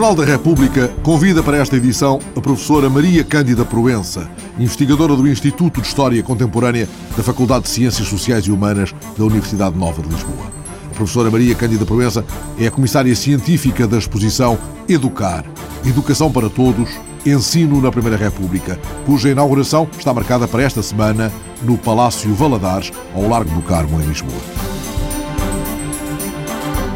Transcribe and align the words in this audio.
Jornal 0.00 0.16
da 0.16 0.24
República 0.24 0.88
convida 1.02 1.42
para 1.42 1.58
esta 1.58 1.76
edição 1.76 2.20
a 2.34 2.40
professora 2.40 2.88
Maria 2.88 3.22
Cândida 3.22 3.66
Proença, 3.66 4.30
investigadora 4.58 5.14
do 5.14 5.28
Instituto 5.28 5.78
de 5.78 5.86
História 5.86 6.22
Contemporânea 6.22 6.88
da 7.14 7.22
Faculdade 7.22 7.64
de 7.64 7.68
Ciências 7.68 8.08
Sociais 8.08 8.46
e 8.46 8.50
Humanas 8.50 8.94
da 9.18 9.24
Universidade 9.26 9.76
Nova 9.76 10.00
de 10.00 10.08
Lisboa. 10.08 10.50
A 10.90 10.94
professora 10.94 11.30
Maria 11.30 11.54
Cândida 11.54 11.84
Proença 11.84 12.24
é 12.58 12.66
a 12.66 12.70
comissária 12.70 13.14
científica 13.14 13.86
da 13.86 13.98
exposição 13.98 14.58
Educar, 14.88 15.44
Educação 15.84 16.32
para 16.32 16.48
Todos, 16.48 16.88
Ensino 17.26 17.78
na 17.82 17.92
Primeira 17.92 18.16
República, 18.16 18.80
cuja 19.04 19.28
inauguração 19.28 19.86
está 19.98 20.14
marcada 20.14 20.48
para 20.48 20.62
esta 20.62 20.82
semana 20.82 21.30
no 21.60 21.76
Palácio 21.76 22.32
Valadares, 22.32 22.90
ao 23.14 23.28
Largo 23.28 23.50
do 23.50 23.60
Carmo, 23.60 24.00
em 24.00 24.06
Lisboa. 24.06 24.40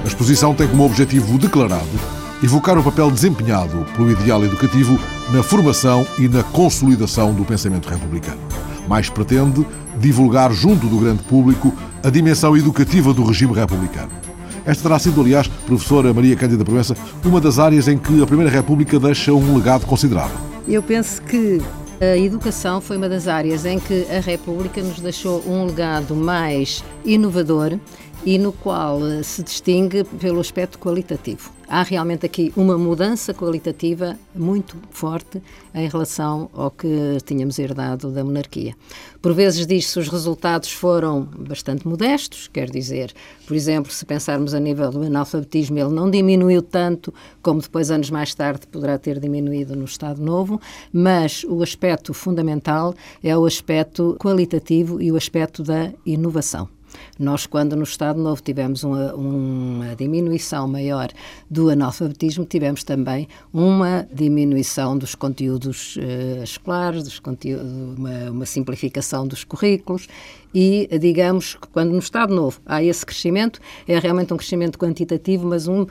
A 0.02 0.06
exposição 0.06 0.54
tem 0.54 0.66
como 0.66 0.86
objetivo 0.86 1.36
declarado 1.36 2.23
evocar 2.44 2.76
o 2.78 2.84
papel 2.84 3.10
desempenhado 3.10 3.86
pelo 3.96 4.10
ideal 4.10 4.44
educativo 4.44 4.98
na 5.32 5.42
formação 5.42 6.06
e 6.18 6.28
na 6.28 6.42
consolidação 6.42 7.32
do 7.32 7.42
pensamento 7.42 7.88
republicano. 7.88 8.38
Mais 8.86 9.08
pretende 9.08 9.66
divulgar 9.98 10.52
junto 10.52 10.86
do 10.86 10.98
grande 10.98 11.22
público 11.22 11.72
a 12.02 12.10
dimensão 12.10 12.54
educativa 12.54 13.14
do 13.14 13.24
regime 13.24 13.54
republicano. 13.54 14.10
Esta 14.66 14.82
terá 14.82 14.98
sido, 14.98 15.22
aliás, 15.22 15.48
professora 15.48 16.12
Maria 16.12 16.36
Cândida 16.36 16.62
Proença, 16.62 16.94
uma 17.24 17.40
das 17.40 17.58
áreas 17.58 17.88
em 17.88 17.96
que 17.96 18.22
a 18.22 18.26
Primeira 18.26 18.50
República 18.50 19.00
deixa 19.00 19.32
um 19.32 19.56
legado 19.56 19.86
considerável. 19.86 20.36
Eu 20.68 20.82
penso 20.82 21.22
que 21.22 21.62
a 21.98 22.18
educação 22.18 22.78
foi 22.78 22.98
uma 22.98 23.08
das 23.08 23.26
áreas 23.26 23.64
em 23.64 23.78
que 23.78 24.06
a 24.14 24.20
República 24.20 24.82
nos 24.82 25.00
deixou 25.00 25.42
um 25.46 25.64
legado 25.64 26.14
mais 26.14 26.84
inovador 27.06 27.78
e 28.24 28.38
no 28.38 28.52
qual 28.52 29.00
se 29.22 29.42
distingue 29.42 30.04
pelo 30.04 30.40
aspecto 30.40 30.78
qualitativo 30.78 31.54
há 31.68 31.82
realmente 31.82 32.26
aqui 32.26 32.52
uma 32.56 32.76
mudança 32.76 33.32
qualitativa 33.32 34.16
muito 34.34 34.76
forte 34.90 35.42
em 35.74 35.88
relação 35.88 36.48
ao 36.52 36.70
que 36.70 37.18
tínhamos 37.24 37.58
herdado 37.58 38.10
da 38.10 38.24
monarquia. 38.24 38.76
Por 39.20 39.32
vezes 39.32 39.66
diz-se 39.66 39.98
os 39.98 40.08
resultados 40.08 40.70
foram 40.70 41.22
bastante 41.22 41.86
modestos, 41.86 42.48
quer 42.48 42.70
dizer, 42.70 43.12
por 43.46 43.56
exemplo, 43.56 43.90
se 43.90 44.04
pensarmos 44.04 44.54
a 44.54 44.60
nível 44.60 44.90
do 44.90 45.02
analfabetismo, 45.02 45.78
ele 45.78 45.90
não 45.90 46.10
diminuiu 46.10 46.62
tanto 46.62 47.12
como 47.42 47.60
depois, 47.60 47.90
anos 47.90 48.10
mais 48.10 48.34
tarde, 48.34 48.66
poderá 48.66 48.98
ter 48.98 49.18
diminuído 49.18 49.74
no 49.74 49.84
Estado 49.84 50.22
Novo, 50.22 50.60
mas 50.92 51.44
o 51.44 51.62
aspecto 51.62 52.12
fundamental 52.12 52.94
é 53.22 53.36
o 53.36 53.46
aspecto 53.46 54.16
qualitativo 54.20 55.00
e 55.00 55.10
o 55.10 55.16
aspecto 55.16 55.62
da 55.62 55.92
inovação. 56.04 56.73
Nós, 57.18 57.46
quando 57.46 57.76
no 57.76 57.82
Estado 57.82 58.20
Novo 58.20 58.42
tivemos 58.42 58.84
uma, 58.84 59.14
uma 59.14 59.96
diminuição 59.96 60.66
maior 60.68 61.08
do 61.50 61.70
analfabetismo, 61.70 62.44
tivemos 62.44 62.84
também 62.84 63.28
uma 63.52 64.06
diminuição 64.12 64.96
dos 64.96 65.14
conteúdos 65.14 65.96
uh, 65.96 66.42
escolares, 66.42 67.04
dos 67.04 67.18
conteúdos, 67.18 67.70
uma, 67.98 68.30
uma 68.30 68.46
simplificação 68.46 69.26
dos 69.26 69.44
currículos 69.44 70.08
e, 70.54 70.88
digamos, 71.00 71.56
quando 71.72 71.90
no 71.90 71.98
Estado 71.98 72.32
Novo 72.32 72.60
há 72.64 72.82
esse 72.82 73.04
crescimento, 73.04 73.60
é 73.88 73.98
realmente 73.98 74.32
um 74.32 74.36
crescimento 74.36 74.78
quantitativo, 74.78 75.48
mas 75.48 75.66
um 75.66 75.84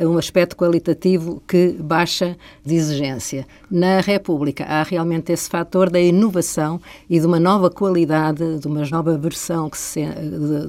um 0.00 0.18
aspecto 0.18 0.56
qualitativo 0.56 1.42
que 1.46 1.76
baixa 1.78 2.36
de 2.64 2.74
exigência. 2.74 3.46
Na 3.70 4.00
República 4.00 4.64
há 4.64 4.82
realmente 4.82 5.32
esse 5.32 5.48
fator 5.48 5.90
da 5.90 6.00
inovação 6.00 6.80
e 7.08 7.18
de 7.18 7.26
uma 7.26 7.40
nova 7.40 7.70
qualidade, 7.70 8.58
de 8.58 8.66
uma 8.66 8.86
nova 8.86 9.16
versão 9.16 9.70
se, 9.74 10.04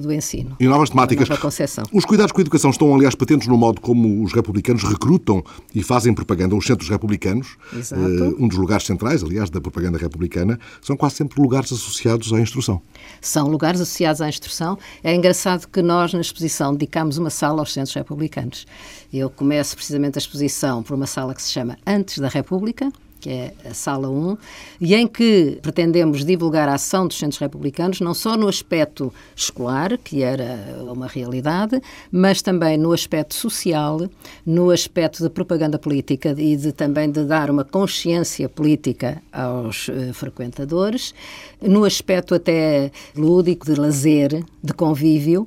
do 0.00 0.12
ensino. 0.12 0.56
E 0.58 0.66
novas 0.66 0.90
temáticas. 0.90 1.28
Nova 1.28 1.40
concepção. 1.40 1.84
Os 1.92 2.04
cuidados 2.04 2.32
com 2.32 2.40
a 2.40 2.42
educação 2.42 2.70
estão, 2.70 2.94
aliás, 2.94 3.14
patentes 3.14 3.48
no 3.48 3.56
modo 3.56 3.80
como 3.80 4.22
os 4.22 4.32
republicanos 4.32 4.82
recrutam 4.82 5.42
e 5.74 5.82
fazem 5.82 6.12
propaganda. 6.12 6.54
Os 6.54 6.66
centros 6.66 6.88
republicanos, 6.88 7.56
Exato. 7.72 8.36
um 8.38 8.48
dos 8.48 8.58
lugares 8.58 8.86
centrais, 8.86 9.22
aliás, 9.22 9.50
da 9.50 9.60
propaganda 9.60 9.98
republicana, 9.98 10.58
são 10.82 10.96
quase 10.96 11.16
sempre 11.16 11.40
lugares 11.40 11.72
associados 11.72 12.32
à 12.32 12.40
instrução. 12.40 12.80
São 13.20 13.48
lugares 13.48 13.80
associados 13.80 14.20
à 14.20 14.28
instrução. 14.28 14.78
É 15.02 15.14
engraçado 15.14 15.66
que 15.66 15.82
nós, 15.82 16.12
na 16.12 16.20
exposição, 16.20 16.72
dedicamos 16.72 17.18
uma 17.18 17.30
sala 17.30 17.60
aos 17.60 17.72
centros 17.72 17.94
republicanos. 17.94 18.66
Eu 19.20 19.28
começo 19.28 19.76
precisamente 19.76 20.16
a 20.16 20.18
exposição 20.18 20.82
por 20.82 20.94
uma 20.94 21.06
sala 21.06 21.34
que 21.34 21.42
se 21.42 21.50
chama 21.50 21.76
Antes 21.86 22.18
da 22.20 22.28
República, 22.28 22.90
que 23.20 23.28
é 23.28 23.54
a 23.66 23.74
Sala 23.74 24.08
1, 24.08 24.38
e 24.80 24.94
em 24.94 25.06
que 25.06 25.58
pretendemos 25.60 26.24
divulgar 26.24 26.70
a 26.70 26.74
ação 26.76 27.06
dos 27.06 27.18
centros 27.18 27.38
republicanos, 27.38 28.00
não 28.00 28.14
só 28.14 28.34
no 28.34 28.48
aspecto 28.48 29.12
escolar, 29.36 29.98
que 29.98 30.22
era 30.22 30.74
uma 30.90 31.06
realidade, 31.06 31.82
mas 32.10 32.40
também 32.40 32.78
no 32.78 32.94
aspecto 32.94 33.34
social, 33.34 34.08
no 34.46 34.70
aspecto 34.70 35.22
de 35.22 35.28
propaganda 35.28 35.78
política 35.78 36.34
e 36.38 36.56
de, 36.56 36.72
também 36.72 37.10
de 37.10 37.22
dar 37.24 37.50
uma 37.50 37.62
consciência 37.62 38.48
política 38.48 39.22
aos 39.30 39.88
uh, 39.88 40.14
frequentadores, 40.14 41.14
no 41.60 41.84
aspecto 41.84 42.34
até 42.34 42.90
lúdico, 43.14 43.66
de 43.66 43.78
lazer, 43.78 44.42
de 44.64 44.72
convívio 44.72 45.46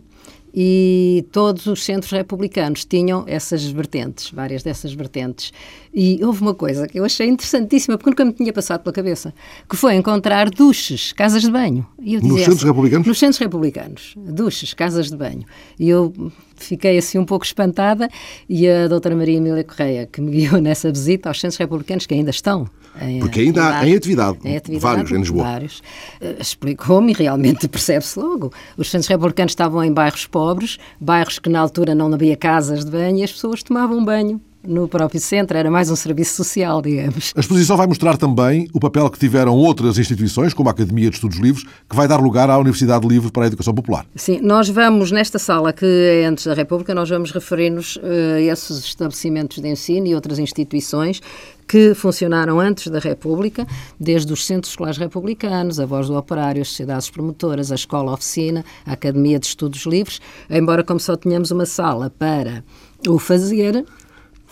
e 0.54 1.26
todos 1.32 1.66
os 1.66 1.84
centros 1.84 2.12
republicanos 2.12 2.86
tinham 2.86 3.24
essas 3.28 3.64
vertentes, 3.66 4.30
várias 4.32 4.62
dessas 4.62 4.94
vertentes. 4.94 5.52
E 5.94 6.20
houve 6.24 6.42
uma 6.42 6.56
coisa 6.56 6.88
que 6.88 7.00
eu 7.00 7.06
achei 7.06 7.28
interessantíssima, 7.28 7.98
porque 7.98 8.10
nunca 8.10 8.26
me 8.26 8.34
tinha 8.34 8.52
passado 8.52 8.82
pela 8.82 8.94
cabeça, 8.94 9.34
que 9.70 9.76
foi 9.76 9.94
encontrar 9.94 10.50
duches, 10.50 11.14
casas 11.14 11.44
de 11.44 11.52
banho. 11.52 11.86
nos 12.00 12.40
centros 12.40 12.58
assim, 12.58 12.66
republicanos? 12.66 13.08
Nos 13.08 13.20
centros 13.20 13.38
republicanos. 13.38 14.14
Duches, 14.18 14.74
casas 14.74 15.12
de 15.12 15.18
banho. 15.18 15.44
E 15.80 15.88
eu 15.88 16.12
fiquei 16.56 16.98
assim 16.98 17.20
um 17.20 17.26
pouco 17.26 17.46
espantada 17.46 18.10
e 18.50 18.68
a 18.68 18.88
doutora 18.88 19.16
Maria 19.16 19.38
Emília 19.38 19.64
Correia, 19.64 20.08
que 20.12 20.20
me 20.20 20.32
guiou 20.32 20.60
nessa 20.62 20.92
visita 20.92 21.30
aos 21.30 21.40
centros 21.40 21.58
republicanos, 21.58 22.08
que 22.08 22.14
ainda 22.16 22.32
estão 22.32 22.68
em, 23.02 23.20
Porque 23.20 23.40
ainda 23.40 23.80
há 23.80 23.88
em 23.88 23.96
atividade, 23.96 24.38
em 24.44 24.56
atividade 24.56 24.80
vários 24.80 25.12
em 25.12 25.18
Lisboa. 25.18 25.44
Vários. 25.44 25.80
Uh, 26.22 26.40
Explicou-me 26.40 27.12
e 27.12 27.16
realmente 27.16 27.68
percebe-se 27.70 28.20
logo. 28.20 28.52
Os 28.78 28.90
centros 28.90 29.08
republicanos 29.08 29.52
estavam 29.52 29.84
em 29.84 29.92
bairros 29.92 30.28
pobres, 30.28 30.78
bairros 31.00 31.40
que 31.40 31.50
na 31.50 31.60
altura 31.60 31.96
não 31.96 32.14
havia 32.14 32.36
casas 32.36 32.86
de 32.86 32.92
banho 32.92 33.18
e 33.18 33.24
as 33.24 33.32
pessoas 33.32 33.64
tomavam 33.64 34.04
banho 34.04 34.40
no 34.66 34.88
próprio 34.88 35.20
centro, 35.20 35.58
era 35.58 35.70
mais 35.70 35.90
um 35.90 35.96
serviço 35.96 36.36
social, 36.36 36.82
digamos. 36.82 37.34
A 37.36 37.40
exposição 37.40 37.76
vai 37.76 37.88
mostrar 37.88 38.18
também 38.18 38.68
o 38.74 38.80
papel 38.80 39.10
que 39.10 39.20
tiveram 39.20 39.56
outras 39.56 39.98
instituições, 39.98 40.54
como 40.54 40.70
a 40.70 40.72
Academia 40.72 41.10
de 41.10 41.16
Estudos 41.16 41.38
Livres, 41.38 41.66
que 41.90 41.96
vai 41.96 42.08
dar 42.08 42.20
lugar 42.22 42.50
à 42.50 42.58
Universidade 42.58 43.08
Livre 43.08 43.32
para 43.32 43.44
a 43.44 43.48
Educação 43.48 43.74
Popular. 43.74 44.06
Sim, 44.16 44.40
nós 44.42 44.70
vamos, 44.70 45.12
nesta 45.12 45.38
sala 45.38 45.74
que 45.74 45.86
é 45.86 46.26
antes 46.26 46.46
da 46.46 46.54
República, 46.54 46.96
nós 46.96 47.10
vamos 47.10 47.32
referir-nos 47.32 47.98
uh, 47.98 48.02
a 48.38 48.42
esses 48.42 48.80
estabelecimentos 48.80 49.62
de 49.62 49.68
ensino 49.68 50.08
e 50.08 50.16
outras 50.16 50.40
instituições 50.40 51.22
que 51.68 51.94
funcionaram 51.94 52.60
antes 52.60 52.88
da 52.88 53.00
República, 53.00 53.66
desde 54.00 54.32
os 54.32 54.46
centros 54.46 54.72
escolares 54.72 54.98
republicanos, 54.98 55.80
a 55.80 55.86
Voz 55.86 56.08
do 56.08 56.16
Operário, 56.16 56.62
as 56.62 56.70
sociedades 56.70 57.10
promotoras, 57.10 57.72
a 57.72 57.76
Escola-Oficina, 57.76 58.64
a 58.86 58.94
Academia 58.94 59.40
de 59.40 59.48
Estudos 59.48 59.86
Livres, 59.86 60.20
embora 60.50 60.84
como 60.84 61.00
só 61.00 61.16
tenhamos 61.16 61.52
uma 61.52 61.66
sala 61.66 62.10
para 62.10 62.64
o 63.08 63.20
fazer, 63.20 63.86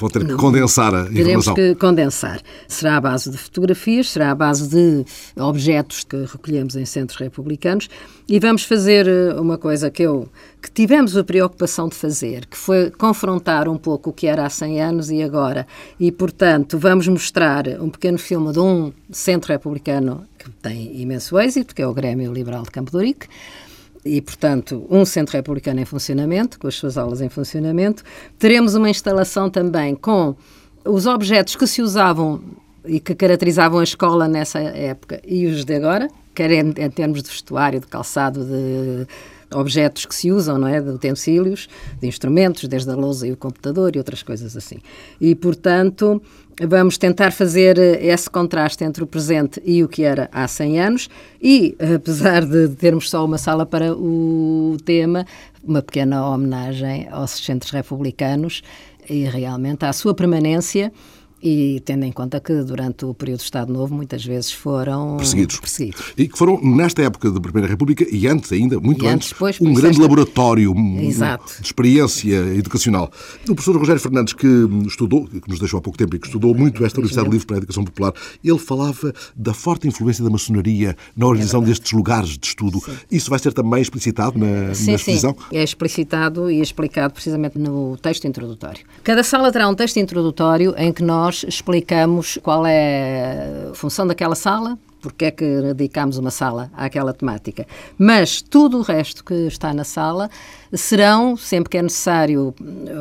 Vão 0.01 0.09
ter 0.09 0.25
que 0.25 0.33
condensar 0.33 0.95
a 0.95 1.01
informação. 1.01 1.13
Teremos 1.13 1.51
que 1.53 1.75
condensar. 1.75 2.41
Será 2.67 2.97
à 2.97 3.01
base 3.01 3.29
de 3.29 3.37
fotografias, 3.37 4.09
será 4.09 4.31
à 4.31 4.35
base 4.35 4.67
de 4.67 5.05
objetos 5.39 6.03
que 6.03 6.25
recolhemos 6.25 6.75
em 6.75 6.85
centros 6.85 7.19
republicanos 7.19 7.87
e 8.27 8.39
vamos 8.39 8.63
fazer 8.63 9.07
eh, 9.07 9.39
uma 9.39 9.59
coisa 9.59 9.91
que 9.91 10.01
eu 10.01 10.27
que 10.61 10.71
tivemos 10.71 11.17
a 11.17 11.23
preocupação 11.23 11.87
de 11.87 11.95
fazer, 11.95 12.45
que 12.45 12.57
foi 12.57 12.91
confrontar 12.91 13.67
um 13.67 13.77
pouco 13.77 14.11
o 14.11 14.13
que 14.13 14.27
era 14.27 14.45
há 14.45 14.49
100 14.49 14.81
anos 14.81 15.09
e 15.09 15.23
agora. 15.23 15.65
E, 15.99 16.11
portanto, 16.11 16.77
vamos 16.77 17.07
mostrar 17.07 17.67
um 17.79 17.89
pequeno 17.89 18.19
filme 18.19 18.51
de 18.53 18.59
um 18.59 18.93
centro 19.11 19.51
republicano 19.51 20.23
que 20.37 20.49
tem 20.49 21.01
imenso 21.01 21.39
êxito, 21.39 21.73
que 21.73 21.81
é 21.81 21.87
o 21.87 21.93
Grêmio 21.93 22.31
Liberal 22.31 22.63
de 22.63 22.69
Campo 22.69 22.91
de 22.91 22.97
Ourique, 22.97 23.27
e, 24.03 24.21
portanto, 24.21 24.85
um 24.89 25.05
centro 25.05 25.35
republicano 25.35 25.79
em 25.79 25.85
funcionamento, 25.85 26.59
com 26.59 26.67
as 26.67 26.75
suas 26.75 26.97
aulas 26.97 27.21
em 27.21 27.29
funcionamento. 27.29 28.03
Teremos 28.39 28.75
uma 28.75 28.89
instalação 28.89 29.49
também 29.49 29.95
com 29.95 30.35
os 30.83 31.05
objetos 31.05 31.55
que 31.55 31.67
se 31.67 31.81
usavam 31.81 32.41
e 32.85 32.99
que 32.99 33.13
caracterizavam 33.13 33.79
a 33.79 33.83
escola 33.83 34.27
nessa 34.27 34.59
época 34.59 35.21
e 35.25 35.45
os 35.45 35.63
de 35.63 35.75
agora, 35.75 36.09
quer 36.33 36.51
em, 36.51 36.73
em 36.77 36.89
termos 36.89 37.21
de 37.21 37.29
vestuário, 37.29 37.79
de 37.79 37.87
calçado, 37.87 38.43
de 38.43 39.07
objetos 39.53 40.05
que 40.05 40.15
se 40.15 40.31
usam, 40.31 40.57
não 40.57 40.67
é? 40.67 40.79
De 40.79 40.89
utensílios, 40.89 41.67
de 41.99 42.07
instrumentos, 42.07 42.67
desde 42.67 42.89
a 42.91 42.95
lousa 42.95 43.27
e 43.27 43.31
o 43.31 43.37
computador 43.37 43.95
e 43.95 43.99
outras 43.99 44.23
coisas 44.23 44.55
assim. 44.55 44.77
E, 45.19 45.35
portanto, 45.35 46.21
vamos 46.61 46.97
tentar 46.97 47.31
fazer 47.31 47.77
esse 47.77 48.29
contraste 48.29 48.83
entre 48.83 49.03
o 49.03 49.07
presente 49.07 49.61
e 49.65 49.83
o 49.83 49.87
que 49.87 50.03
era 50.03 50.29
há 50.31 50.47
100 50.47 50.79
anos 50.79 51.09
e, 51.41 51.75
apesar 51.95 52.45
de 52.45 52.69
termos 52.69 53.09
só 53.09 53.25
uma 53.25 53.37
sala 53.37 53.65
para 53.65 53.93
o 53.93 54.77
tema, 54.85 55.25
uma 55.63 55.81
pequena 55.81 56.27
homenagem 56.27 57.07
aos 57.11 57.31
centros 57.31 57.71
republicanos 57.71 58.61
e 59.09 59.23
realmente 59.25 59.85
à 59.85 59.93
sua 59.93 60.13
permanência 60.13 60.91
e 61.41 61.79
tendo 61.85 62.03
em 62.05 62.11
conta 62.11 62.39
que 62.39 62.53
durante 62.63 63.05
o 63.05 63.13
período 63.13 63.39
do 63.39 63.43
Estado 63.43 63.71
Novo 63.73 63.93
muitas 63.95 64.23
vezes 64.23 64.51
foram 64.51 65.17
perseguidos. 65.17 65.59
perseguidos. 65.59 66.01
E 66.17 66.27
que 66.27 66.37
foram, 66.37 66.59
nesta 66.61 67.01
época 67.01 67.31
da 67.31 67.39
Primeira 67.39 67.67
República 67.67 68.05
e 68.09 68.27
antes 68.27 68.51
ainda, 68.51 68.79
muito 68.79 69.03
E 69.05 69.07
antes, 69.07 69.15
antes, 69.27 69.29
depois, 69.29 69.59
um 69.61 69.73
grande 69.73 69.91
esta- 69.97 70.01
laboratório 70.03 70.71
um- 70.73 70.99
Exato. 71.01 71.53
de 71.59 71.65
experiência 71.65 72.35
educacional. 72.55 73.11
O 73.43 73.55
professor 73.55 73.77
Rogério 73.77 74.01
Fernandes, 74.01 74.33
que 74.33 74.47
estudou, 74.87 75.25
que 75.27 75.49
nos 75.49 75.59
deixou 75.59 75.77
há 75.79 75.81
pouco 75.81 75.97
tempo 75.97 76.15
e 76.15 76.19
que 76.19 76.27
estudou 76.27 76.53
muito 76.55 76.83
esta 76.85 76.99
Universidade 76.99 77.29
Livre 77.29 77.45
para 77.47 77.57
a 77.57 77.59
Educação 77.59 77.83
Popular, 77.83 78.13
ele 78.43 78.59
falava 78.59 79.13
da 79.35 79.53
forte 79.53 79.87
influência 79.87 80.23
da 80.23 80.29
maçonaria 80.29 80.95
na 81.15 81.25
organização 81.25 81.61
destes 81.63 81.91
lugares 81.91 82.37
de 82.37 82.47
estudo. 82.47 82.79
Isso 83.11 83.29
vai 83.29 83.39
ser 83.39 83.53
também 83.53 83.81
explicitado 83.81 84.37
na, 84.37 84.73
Sim, 84.73 84.91
na 84.91 84.97
sim. 84.97 85.11
exposição? 85.11 85.35
É 85.51 85.63
explicitado 85.63 86.49
e 86.51 86.61
explicado 86.61 87.13
precisamente 87.13 87.57
no 87.57 87.97
texto 87.97 88.25
introdutório. 88.27 88.81
Cada 89.03 89.23
sala 89.23 89.51
terá 89.51 89.67
um 89.67 89.75
texto 89.75 89.97
introdutório 89.97 90.73
em 90.77 90.91
que 90.93 91.03
nós 91.03 91.30
explicamos 91.37 92.37
qual 92.41 92.65
é 92.65 93.69
a 93.71 93.73
função 93.73 94.05
daquela 94.05 94.35
sala, 94.35 94.77
porque 95.01 95.25
é 95.25 95.31
que 95.31 95.73
dedicamos 95.73 96.17
uma 96.17 96.29
sala 96.29 96.69
àquela 96.73 97.13
temática. 97.13 97.65
Mas 97.97 98.41
tudo 98.41 98.79
o 98.79 98.81
resto 98.81 99.23
que 99.25 99.33
está 99.47 99.73
na 99.73 99.83
sala 99.83 100.29
serão, 100.71 101.35
sempre 101.35 101.69
que 101.71 101.77
é 101.77 101.81
necessário 101.81 102.53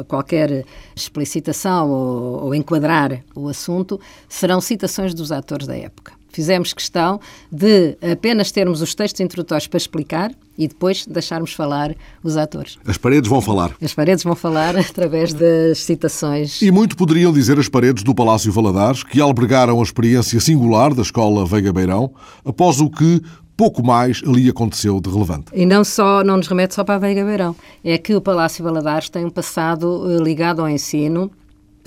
qualquer 0.08 0.64
explicitação 0.96 1.90
ou, 1.90 2.44
ou 2.44 2.54
enquadrar 2.54 3.22
o 3.34 3.48
assunto, 3.48 4.00
serão 4.28 4.60
citações 4.60 5.12
dos 5.12 5.30
atores 5.30 5.66
da 5.66 5.76
época. 5.76 6.19
Fizemos 6.30 6.72
questão 6.72 7.20
de 7.50 7.96
apenas 8.12 8.50
termos 8.50 8.80
os 8.80 8.94
textos 8.94 9.20
introdutórios 9.20 9.66
para 9.66 9.78
explicar 9.78 10.32
e 10.56 10.68
depois 10.68 11.06
deixarmos 11.06 11.52
falar 11.52 11.94
os 12.22 12.36
atores. 12.36 12.78
As 12.86 12.98
paredes 12.98 13.28
vão 13.28 13.40
falar. 13.40 13.74
As 13.82 13.94
paredes 13.94 14.22
vão 14.22 14.36
falar 14.36 14.76
através 14.78 15.32
das 15.32 15.78
citações. 15.78 16.60
E 16.60 16.70
muito 16.70 16.96
poderiam 16.96 17.32
dizer 17.32 17.58
as 17.58 17.68
paredes 17.68 18.02
do 18.02 18.14
Palácio 18.14 18.52
Valadares, 18.52 19.02
que 19.02 19.20
albergaram 19.20 19.80
a 19.80 19.82
experiência 19.82 20.38
singular 20.40 20.94
da 20.94 21.02
Escola 21.02 21.46
Veiga 21.46 21.72
Beirão, 21.72 22.12
após 22.44 22.80
o 22.80 22.90
que 22.90 23.22
pouco 23.60 23.84
mais 23.84 24.22
ali 24.26 24.48
aconteceu 24.48 25.00
de 25.02 25.10
relevante. 25.10 25.46
E 25.52 25.66
não 25.66 25.84
só, 25.84 26.24
não 26.24 26.38
nos 26.38 26.48
remete 26.48 26.74
só 26.74 26.82
para 26.82 26.94
a 26.94 26.98
Veiga 26.98 27.22
Beirão. 27.22 27.54
É 27.84 27.98
que 27.98 28.14
o 28.14 28.20
Palácio 28.20 28.64
Valadares 28.64 29.10
tem 29.10 29.26
um 29.26 29.30
passado 29.30 30.10
eh, 30.10 30.22
ligado 30.22 30.60
ao 30.62 30.68
ensino. 30.68 31.30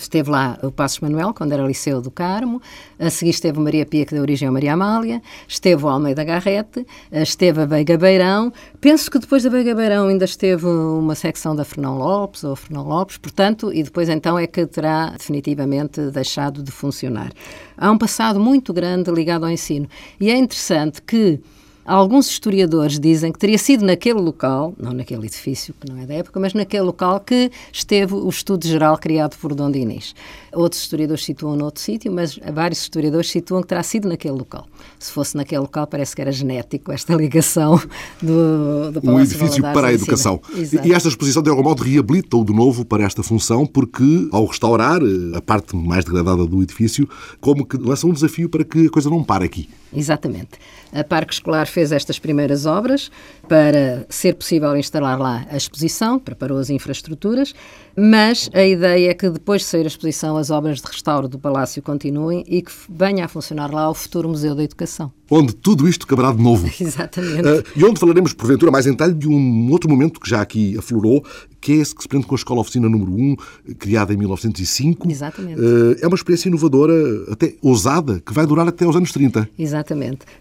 Esteve 0.04 0.30
lá 0.30 0.58
o 0.62 0.72
Passos 0.72 1.00
Manuel, 1.00 1.34
quando 1.34 1.52
era 1.54 1.64
Liceu 1.66 2.02
do 2.02 2.12
Carmo. 2.12 2.62
A 3.00 3.10
seguir 3.10 3.32
esteve 3.32 3.60
Maria 3.60 3.86
Pia, 3.86 4.06
que 4.06 4.14
deu 4.14 4.22
origem 4.22 4.48
a 4.48 4.52
Maria 4.52 4.74
Amália. 4.74 5.22
Esteve 5.48 5.84
o 5.84 5.88
Almeida 5.88 6.24
Garrete. 6.24 6.86
eh, 7.12 7.24
Esteve 7.24 7.62
a 7.62 7.66
Veiga 7.66 7.98
Beirão. 7.98 8.52
Penso 8.80 9.10
que 9.10 9.18
depois 9.18 9.44
da 9.44 9.50
Veiga 9.50 9.74
Beirão 9.74 10.08
ainda 10.08 10.26
esteve 10.26 10.66
uma 10.66 11.16
secção 11.16 11.56
da 11.56 11.64
Fernão 11.64 11.98
Lopes, 11.98 12.44
ou 12.44 12.56
Fernão 12.56 12.84
Lopes, 12.88 13.18
portanto, 13.18 13.72
e 13.74 13.82
depois 13.82 14.10
então 14.10 14.38
é 14.38 14.46
que 14.46 14.66
terá 14.66 15.10
definitivamente 15.10 16.02
deixado 16.12 16.62
de 16.62 16.72
funcionar. 16.72 17.32
Há 17.78 17.92
um 17.92 17.98
passado 17.98 18.40
muito 18.40 18.74
grande 18.74 19.12
ligado 19.12 19.46
ao 19.46 19.50
ensino. 19.50 19.88
E 20.20 20.30
é 20.30 20.38
interessante 20.38 21.02
que 21.02 21.40
Alguns 21.86 22.30
historiadores 22.30 22.98
dizem 22.98 23.32
que 23.32 23.38
teria 23.38 23.58
sido 23.58 23.86
naquele 23.86 24.20
local, 24.20 24.74
não 24.78 24.94
naquele 24.94 25.26
edifício, 25.26 25.74
que 25.80 25.92
não 25.92 26.02
é 26.02 26.06
da 26.06 26.14
época, 26.14 26.40
mas 26.40 26.54
naquele 26.54 26.84
local 26.84 27.20
que 27.20 27.52
esteve 27.74 28.14
o 28.14 28.30
estudo 28.30 28.66
geral 28.66 28.98
criado 28.98 29.36
por 29.38 29.54
Dom 29.54 29.70
Dinis. 29.70 30.16
Outros 30.54 30.82
historiadores 30.82 31.26
situam 31.26 31.58
noutro 31.58 31.82
sítio, 31.82 32.10
mas 32.10 32.40
vários 32.54 32.80
historiadores 32.80 33.30
situam 33.30 33.62
que 33.62 33.68
terá 33.68 33.84
sido 33.84 34.08
naquele 34.08 34.36
local. 34.36 34.66
Se 34.98 35.12
fosse 35.12 35.36
naquele 35.36 35.60
local, 35.60 35.86
parece 35.86 36.16
que 36.16 36.22
era 36.22 36.32
genético 36.32 36.92
esta 36.92 37.16
ligação 37.16 37.78
do, 38.22 38.92
do 38.92 39.00
Um 39.00 39.02
Palácio 39.02 39.36
edifício 39.36 39.62
Valadares 39.62 39.74
para 39.74 39.88
a 39.88 39.94
educação. 39.94 40.42
Exato. 40.56 40.88
E 40.88 40.94
esta 40.94 41.10
exposição, 41.10 41.44
de 41.44 41.50
algum 41.50 41.64
modo, 41.64 41.84
reabilita-o 41.84 42.46
de 42.46 42.54
novo 42.54 42.86
para 42.86 43.04
esta 43.04 43.22
função, 43.22 43.66
porque, 43.66 44.30
ao 44.32 44.46
restaurar 44.46 45.02
eh, 45.02 45.38
a 45.38 45.42
parte 45.42 45.76
mais 45.76 46.06
degradada 46.06 46.46
do 46.46 46.64
edifício, 46.64 47.10
como 47.42 47.66
que 47.66 47.76
lança 47.78 48.08
um 48.08 48.14
desafio 48.14 48.48
para 48.48 48.64
que 48.64 48.88
a 48.88 48.90
coisa 48.90 49.10
não 49.10 49.22
pare 49.22 49.44
aqui. 49.44 49.68
Exatamente. 49.96 50.52
A 50.92 51.04
Parque 51.04 51.34
Escolar 51.34 51.66
fez 51.66 51.92
estas 51.92 52.20
primeiras 52.20 52.66
obras 52.66 53.12
para 53.48 54.06
ser 54.10 54.36
possível 54.36 54.76
instalar 54.78 55.20
lá 55.20 55.46
a 55.50 55.58
exposição, 55.58 56.20
preparou 56.20 56.60
as 56.60 56.70
infraestruturas, 56.70 57.54
mas 57.96 58.50
a 58.54 58.64
ideia 58.64 59.12
é 59.12 59.14
que 59.14 59.30
depois 59.30 59.62
de 59.62 59.68
sair 59.68 59.84
a 59.84 59.88
exposição, 59.88 60.38
as 60.38 60.50
obras 60.50 60.82
de 60.82 60.88
restauro 60.88 61.28
do 61.28 61.38
Palácio 61.38 61.82
continuem 61.82 62.44
e 62.48 62.62
que 62.62 62.72
venha 62.90 63.26
a 63.26 63.28
funcionar 63.28 63.72
lá 63.72 63.90
o 63.90 63.94
futuro 63.94 64.30
Museu 64.30 64.56
da 64.56 64.64
Educação. 64.64 65.12
Onde 65.30 65.54
tudo 65.54 65.88
isto 65.88 66.06
caberá 66.06 66.32
de 66.32 66.42
novo. 66.42 66.70
Exatamente. 66.80 67.48
Eh, 67.48 67.64
e 67.76 67.84
onde 67.84 68.00
falaremos, 68.00 68.34
porventura, 68.34 68.72
mais 68.72 68.86
em 68.86 68.92
detalhe 68.92 69.14
de 69.14 69.28
um 69.28 69.72
outro 69.72 69.90
momento 69.90 70.20
que 70.20 70.30
já 70.30 70.42
aqui 70.42 70.78
aflorou, 70.78 71.24
que 71.60 71.72
é 71.72 71.76
esse 71.76 71.96
que 71.96 72.02
se 72.04 72.08
prende 72.08 72.26
com 72.26 72.36
a 72.36 72.38
Escola 72.38 72.62
Oficina 72.62 72.90
número 72.90 73.12
1, 73.14 73.36
criada 73.80 74.14
em 74.14 74.18
1905. 74.18 75.10
Exatamente. 75.10 75.60
Eh, 75.60 76.00
é 76.02 76.08
uma 76.08 76.16
experiência 76.16 76.50
inovadora, 76.50 76.94
até 77.32 77.56
ousada, 77.62 78.22
que 78.26 78.34
vai 78.34 78.46
durar 78.46 78.68
até 78.68 78.86
aos 78.86 78.96
anos 78.96 79.12
30. 79.12 79.50
Exatamente. 79.58 79.83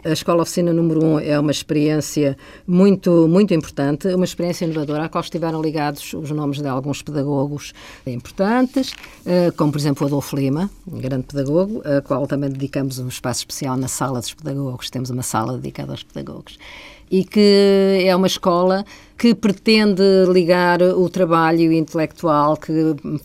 A 0.05 0.11
Escola 0.11 0.43
Oficina 0.43 0.73
número 0.73 1.05
1 1.05 1.21
é 1.21 1.39
uma 1.39 1.51
experiência 1.51 2.37
muito, 2.67 3.27
muito 3.29 3.53
importante, 3.53 4.09
uma 4.09 4.25
experiência 4.25 4.65
inovadora 4.65 5.05
à 5.05 5.09
qual 5.09 5.23
estiveram 5.23 5.61
ligados 5.61 6.15
os 6.15 6.31
nomes 6.31 6.61
de 6.61 6.69
alguns 6.69 7.03
pedagogos 7.03 7.73
importantes, 8.07 8.93
eh, 9.27 9.51
como 9.57 9.73
por 9.73 9.79
exemplo 9.79 10.05
o 10.05 10.07
Adolfo 10.07 10.37
Lima, 10.37 10.71
um 10.87 10.99
grande 10.99 11.25
pedagogo, 11.25 11.83
a 11.85 12.01
qual 12.01 12.27
também 12.27 12.51
dedicamos 12.51 12.99
um 12.99 13.09
espaço 13.09 13.41
especial 13.41 13.77
na 13.77 13.89
sala 13.89 14.21
dos 14.21 14.35
pedagogos, 14.35 14.91
temos 14.91 15.11
uma 15.11 15.23
sala 15.23 15.57
dedicada 15.57 15.93
aos 15.93 16.03
pedagogos. 16.03 16.59
E 17.11 17.25
que 17.25 18.05
é 18.07 18.17
uma 18.17 18.27
escola 18.27 18.87
que 19.23 19.37
pretende 19.37 20.03
ligar 20.33 20.83
o 20.83 21.09
trabalho 21.09 21.73
intelectual, 21.73 22.57
que 22.57 22.73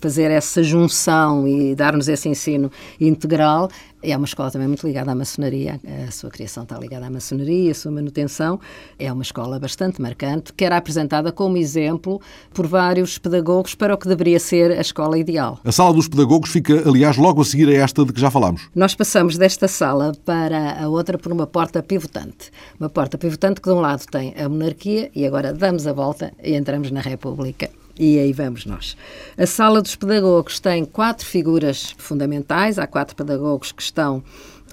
fazer 0.00 0.30
essa 0.30 0.62
junção 0.62 1.48
e 1.48 1.74
dar-nos 1.74 2.06
esse 2.06 2.28
ensino 2.28 2.70
integral. 3.00 3.68
É 4.00 4.16
uma 4.16 4.26
escola 4.26 4.48
também 4.48 4.68
muito 4.68 4.86
ligada 4.86 5.10
à 5.10 5.14
maçonaria, 5.14 5.80
a 6.06 6.10
sua 6.12 6.30
criação 6.30 6.62
está 6.62 6.78
ligada 6.78 7.06
à 7.06 7.10
maçonaria, 7.10 7.72
a 7.72 7.74
sua 7.74 7.90
manutenção. 7.90 8.60
É 8.96 9.12
uma 9.12 9.24
escola 9.24 9.58
bastante 9.58 10.00
marcante, 10.00 10.52
que 10.52 10.64
era 10.64 10.76
apresentada 10.76 11.32
como 11.32 11.56
exemplo 11.56 12.20
por 12.54 12.68
vários 12.68 13.18
pedagogos 13.18 13.74
para 13.74 13.94
o 13.94 13.98
que 13.98 14.06
deveria 14.06 14.38
ser 14.38 14.70
a 14.70 14.80
escola 14.80 15.18
ideal. 15.18 15.58
A 15.64 15.72
Sala 15.72 15.92
dos 15.92 16.06
Pedagogos 16.06 16.50
fica, 16.50 16.88
aliás, 16.88 17.16
logo 17.16 17.42
a 17.42 17.44
seguir 17.44 17.68
a 17.70 17.72
esta 17.72 18.04
de 18.04 18.12
que 18.12 18.20
já 18.20 18.30
falámos. 18.30 18.68
Nós 18.72 18.94
passamos 18.94 19.36
desta 19.36 19.66
sala 19.66 20.12
para 20.24 20.80
a 20.80 20.88
outra 20.88 21.18
por 21.18 21.32
uma 21.32 21.48
porta 21.48 21.82
pivotante. 21.82 22.52
Uma 22.78 22.88
porta 22.88 23.18
pivotante 23.18 23.60
que 23.60 23.68
de 23.68 23.74
um 23.74 23.80
lado 23.80 24.06
tem 24.06 24.32
a 24.38 24.48
monarquia 24.48 25.10
e 25.12 25.26
agora 25.26 25.52
damos 25.52 25.87
a 25.88 25.92
volta 25.92 26.32
e 26.42 26.54
entramos 26.54 26.90
na 26.90 27.00
República. 27.00 27.70
E 27.98 28.18
aí 28.18 28.32
vamos 28.32 28.64
nós. 28.64 28.96
A 29.36 29.46
sala 29.46 29.82
dos 29.82 29.96
pedagogos 29.96 30.60
tem 30.60 30.84
quatro 30.84 31.26
figuras 31.26 31.94
fundamentais. 31.98 32.78
Há 32.78 32.86
quatro 32.86 33.16
pedagogos 33.16 33.72
que 33.72 33.82
estão 33.82 34.22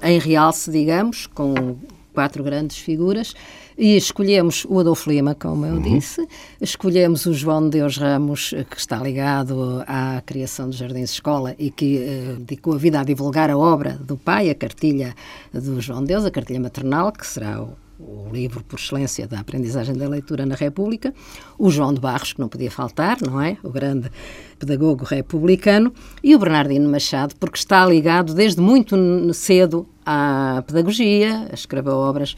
em 0.03 0.19
realce, 0.19 0.69
digamos, 0.69 1.25
com 1.25 1.77
quatro 2.13 2.43
grandes 2.43 2.77
figuras. 2.77 3.33
E 3.77 3.97
escolhemos 3.97 4.65
o 4.69 4.79
Adolfo 4.79 5.09
Lima, 5.09 5.35
como 5.35 5.65
eu 5.65 5.77
disse, 5.81 6.25
escolhemos 6.61 7.25
o 7.25 7.33
João 7.33 7.63
de 7.63 7.79
Deus 7.79 7.97
Ramos, 7.97 8.53
que 8.69 8.77
está 8.77 8.97
ligado 8.97 9.83
à 9.85 10.21
criação 10.25 10.69
dos 10.69 10.77
Jardins 10.77 11.09
de 11.09 11.15
Escola 11.15 11.53
e 11.59 11.69
que 11.69 11.97
eh, 11.97 12.35
dedicou 12.39 12.75
a 12.75 12.77
vida 12.77 13.01
a 13.01 13.03
divulgar 13.03 13.49
a 13.49 13.57
obra 13.57 13.99
do 13.99 14.15
pai, 14.15 14.49
a 14.49 14.55
cartilha 14.55 15.13
do 15.51 15.81
João 15.81 15.99
de 16.01 16.07
Deus, 16.07 16.23
a 16.23 16.31
cartilha 16.31 16.59
maternal, 16.61 17.11
que 17.11 17.27
será 17.27 17.61
o, 17.61 17.73
o 17.99 18.29
livro 18.31 18.63
por 18.63 18.77
excelência 18.77 19.27
da 19.27 19.39
aprendizagem 19.39 19.95
da 19.95 20.07
leitura 20.07 20.45
na 20.45 20.55
República, 20.55 21.13
o 21.57 21.69
João 21.69 21.93
de 21.93 22.01
Barros, 22.01 22.33
que 22.33 22.39
não 22.39 22.49
podia 22.49 22.69
faltar, 22.69 23.17
não 23.21 23.41
é? 23.41 23.57
O 23.63 23.69
grande 23.69 24.11
pedagogo 24.59 25.05
republicano, 25.05 25.93
e 26.23 26.35
o 26.35 26.39
Bernardino 26.39 26.89
Machado, 26.89 27.35
porque 27.39 27.57
está 27.57 27.85
ligado 27.85 28.33
desde 28.33 28.61
muito 28.61 28.95
cedo 29.33 29.87
à 30.05 30.63
pedagogia, 30.67 31.49
escreveu 31.53 31.95
obras 31.95 32.35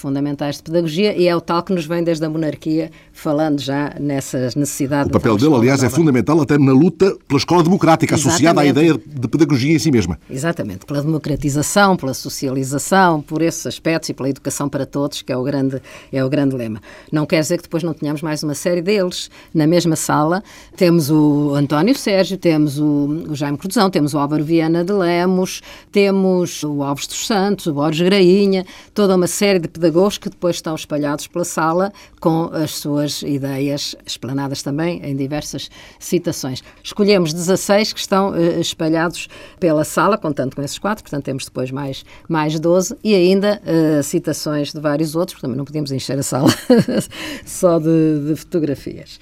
fundamentais 0.00 0.56
de 0.56 0.62
pedagogia 0.62 1.16
e 1.16 1.28
é 1.28 1.36
o 1.36 1.40
tal 1.40 1.62
que 1.62 1.72
nos 1.72 1.86
vem 1.86 2.02
desde 2.02 2.24
a 2.24 2.30
monarquia, 2.30 2.90
falando 3.12 3.60
já 3.60 3.94
nessas 4.00 4.54
necessidades. 4.54 5.08
O 5.08 5.12
papel 5.12 5.36
dele, 5.36 5.54
aliás, 5.54 5.82
é 5.82 5.90
fundamental 5.90 6.40
até 6.40 6.58
na 6.58 6.72
luta 6.72 7.16
pela 7.28 7.38
escola 7.38 7.62
democrática, 7.62 8.14
associada 8.14 8.60
à 8.60 8.64
Exatamente. 8.64 8.96
ideia 8.96 9.20
de 9.20 9.28
pedagogia 9.28 9.74
em 9.74 9.78
si 9.78 9.90
mesma. 9.90 10.18
Exatamente, 10.28 10.86
pela 10.86 11.02
democratização, 11.02 11.96
pela 11.96 12.14
socialização, 12.14 13.20
por 13.20 13.42
esses 13.42 13.66
aspectos 13.66 14.08
e 14.08 14.14
pela 14.14 14.28
educação 14.28 14.68
para 14.68 14.86
todos, 14.86 15.22
que 15.22 15.32
é 15.32 15.36
o 15.36 15.42
grande, 15.42 15.80
é 16.12 16.24
o 16.24 16.28
grande 16.28 16.56
lema. 16.56 16.80
Não 17.12 17.26
quer 17.26 17.40
dizer 17.40 17.58
que 17.58 17.64
depois 17.64 17.82
não 17.82 17.92
tenhamos 17.92 18.22
mais 18.22 18.42
uma 18.42 18.54
série 18.54 18.82
deles. 18.82 19.30
Na 19.54 19.66
mesma 19.66 19.96
sala 19.96 20.42
temos 20.76 21.10
o 21.10 21.54
António 21.54 21.94
Sérgio, 21.94 22.38
temos 22.38 22.78
o, 22.78 23.26
o 23.30 23.34
Jaime 23.34 23.58
Cruzão, 23.58 23.90
temos 23.90 24.14
o 24.14 24.18
Álvaro 24.18 24.42
Viana 24.42 24.84
de 24.84 24.92
Lemos, 24.92 25.62
temos 25.92 26.62
o 26.62 26.82
Alves 26.82 27.06
dos 27.06 27.26
Santos, 27.26 27.66
o 27.66 27.74
Borges 27.74 28.06
Grainha, 28.06 28.64
toda 28.94 29.14
uma 29.16 29.26
série 29.26 29.58
de 29.58 29.68
que 30.18 30.28
depois 30.28 30.56
estão 30.56 30.74
espalhados 30.74 31.26
pela 31.26 31.44
sala 31.44 31.92
com 32.20 32.50
as 32.52 32.72
suas 32.72 33.22
ideias 33.22 33.94
explanadas 34.06 34.62
também 34.62 35.00
em 35.04 35.16
diversas 35.16 35.70
citações. 35.98 36.62
Escolhemos 36.82 37.32
16 37.32 37.92
que 37.92 38.00
estão 38.00 38.34
eh, 38.34 38.60
espalhados 38.60 39.28
pela 39.58 39.84
sala, 39.84 40.16
contando 40.16 40.54
com 40.54 40.62
esses 40.62 40.78
quatro, 40.78 41.04
portanto 41.04 41.24
temos 41.24 41.44
depois 41.44 41.70
mais, 41.70 42.04
mais 42.28 42.58
12 42.58 42.96
e 43.02 43.14
ainda 43.14 43.60
eh, 43.64 44.02
citações 44.02 44.72
de 44.72 44.80
vários 44.80 45.14
outros, 45.14 45.34
porque 45.34 45.46
também 45.46 45.56
não 45.56 45.64
podíamos 45.64 45.92
encher 45.92 46.18
a 46.18 46.22
sala 46.22 46.48
só 47.44 47.78
de, 47.78 48.28
de 48.28 48.36
fotografias. 48.36 49.18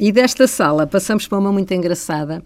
E 0.00 0.12
desta 0.12 0.46
sala 0.46 0.86
passamos 0.86 1.26
para 1.26 1.38
uma 1.38 1.52
muito 1.52 1.72
engraçada, 1.74 2.42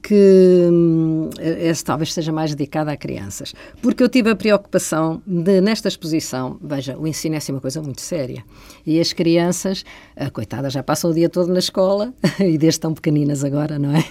que 0.00 0.68
hum, 0.70 1.28
essa 1.38 1.84
talvez 1.84 2.12
seja 2.12 2.32
mais 2.32 2.54
dedicada 2.54 2.92
a 2.92 2.96
crianças. 2.96 3.54
Porque 3.82 4.02
eu 4.02 4.08
tive 4.08 4.30
a 4.30 4.36
preocupação 4.36 5.20
de, 5.26 5.60
nesta 5.60 5.88
exposição, 5.88 6.58
veja, 6.62 6.96
o 6.96 7.06
ensino 7.06 7.34
é 7.34 7.38
assim 7.38 7.52
uma 7.52 7.60
coisa 7.60 7.82
muito 7.82 8.00
séria. 8.00 8.44
E 8.86 9.00
as 9.00 9.12
crianças, 9.12 9.84
a 10.16 10.30
coitada, 10.30 10.70
já 10.70 10.82
passam 10.82 11.10
o 11.10 11.14
dia 11.14 11.28
todo 11.28 11.52
na 11.52 11.58
escola, 11.58 12.14
e 12.38 12.56
desde 12.56 12.80
tão 12.80 12.94
pequeninas 12.94 13.44
agora, 13.44 13.78
não 13.78 13.94
é? 13.94 14.04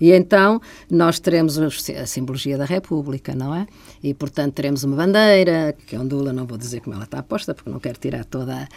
E 0.00 0.12
então 0.12 0.60
nós 0.90 1.18
teremos 1.18 1.58
a 1.58 2.06
simbologia 2.06 2.56
da 2.56 2.64
República, 2.64 3.34
não 3.34 3.54
é? 3.54 3.66
E 4.02 4.14
portanto 4.14 4.54
teremos 4.54 4.84
uma 4.84 4.96
bandeira, 4.96 5.74
que 5.86 5.94
é 5.94 6.00
ondula, 6.00 6.32
não 6.32 6.46
vou 6.46 6.56
dizer 6.56 6.80
como 6.80 6.94
ela 6.94 7.04
está 7.04 7.22
posta, 7.22 7.54
porque 7.54 7.70
não 7.70 7.78
quero 7.78 7.98
tirar 7.98 8.24
toda, 8.24 8.68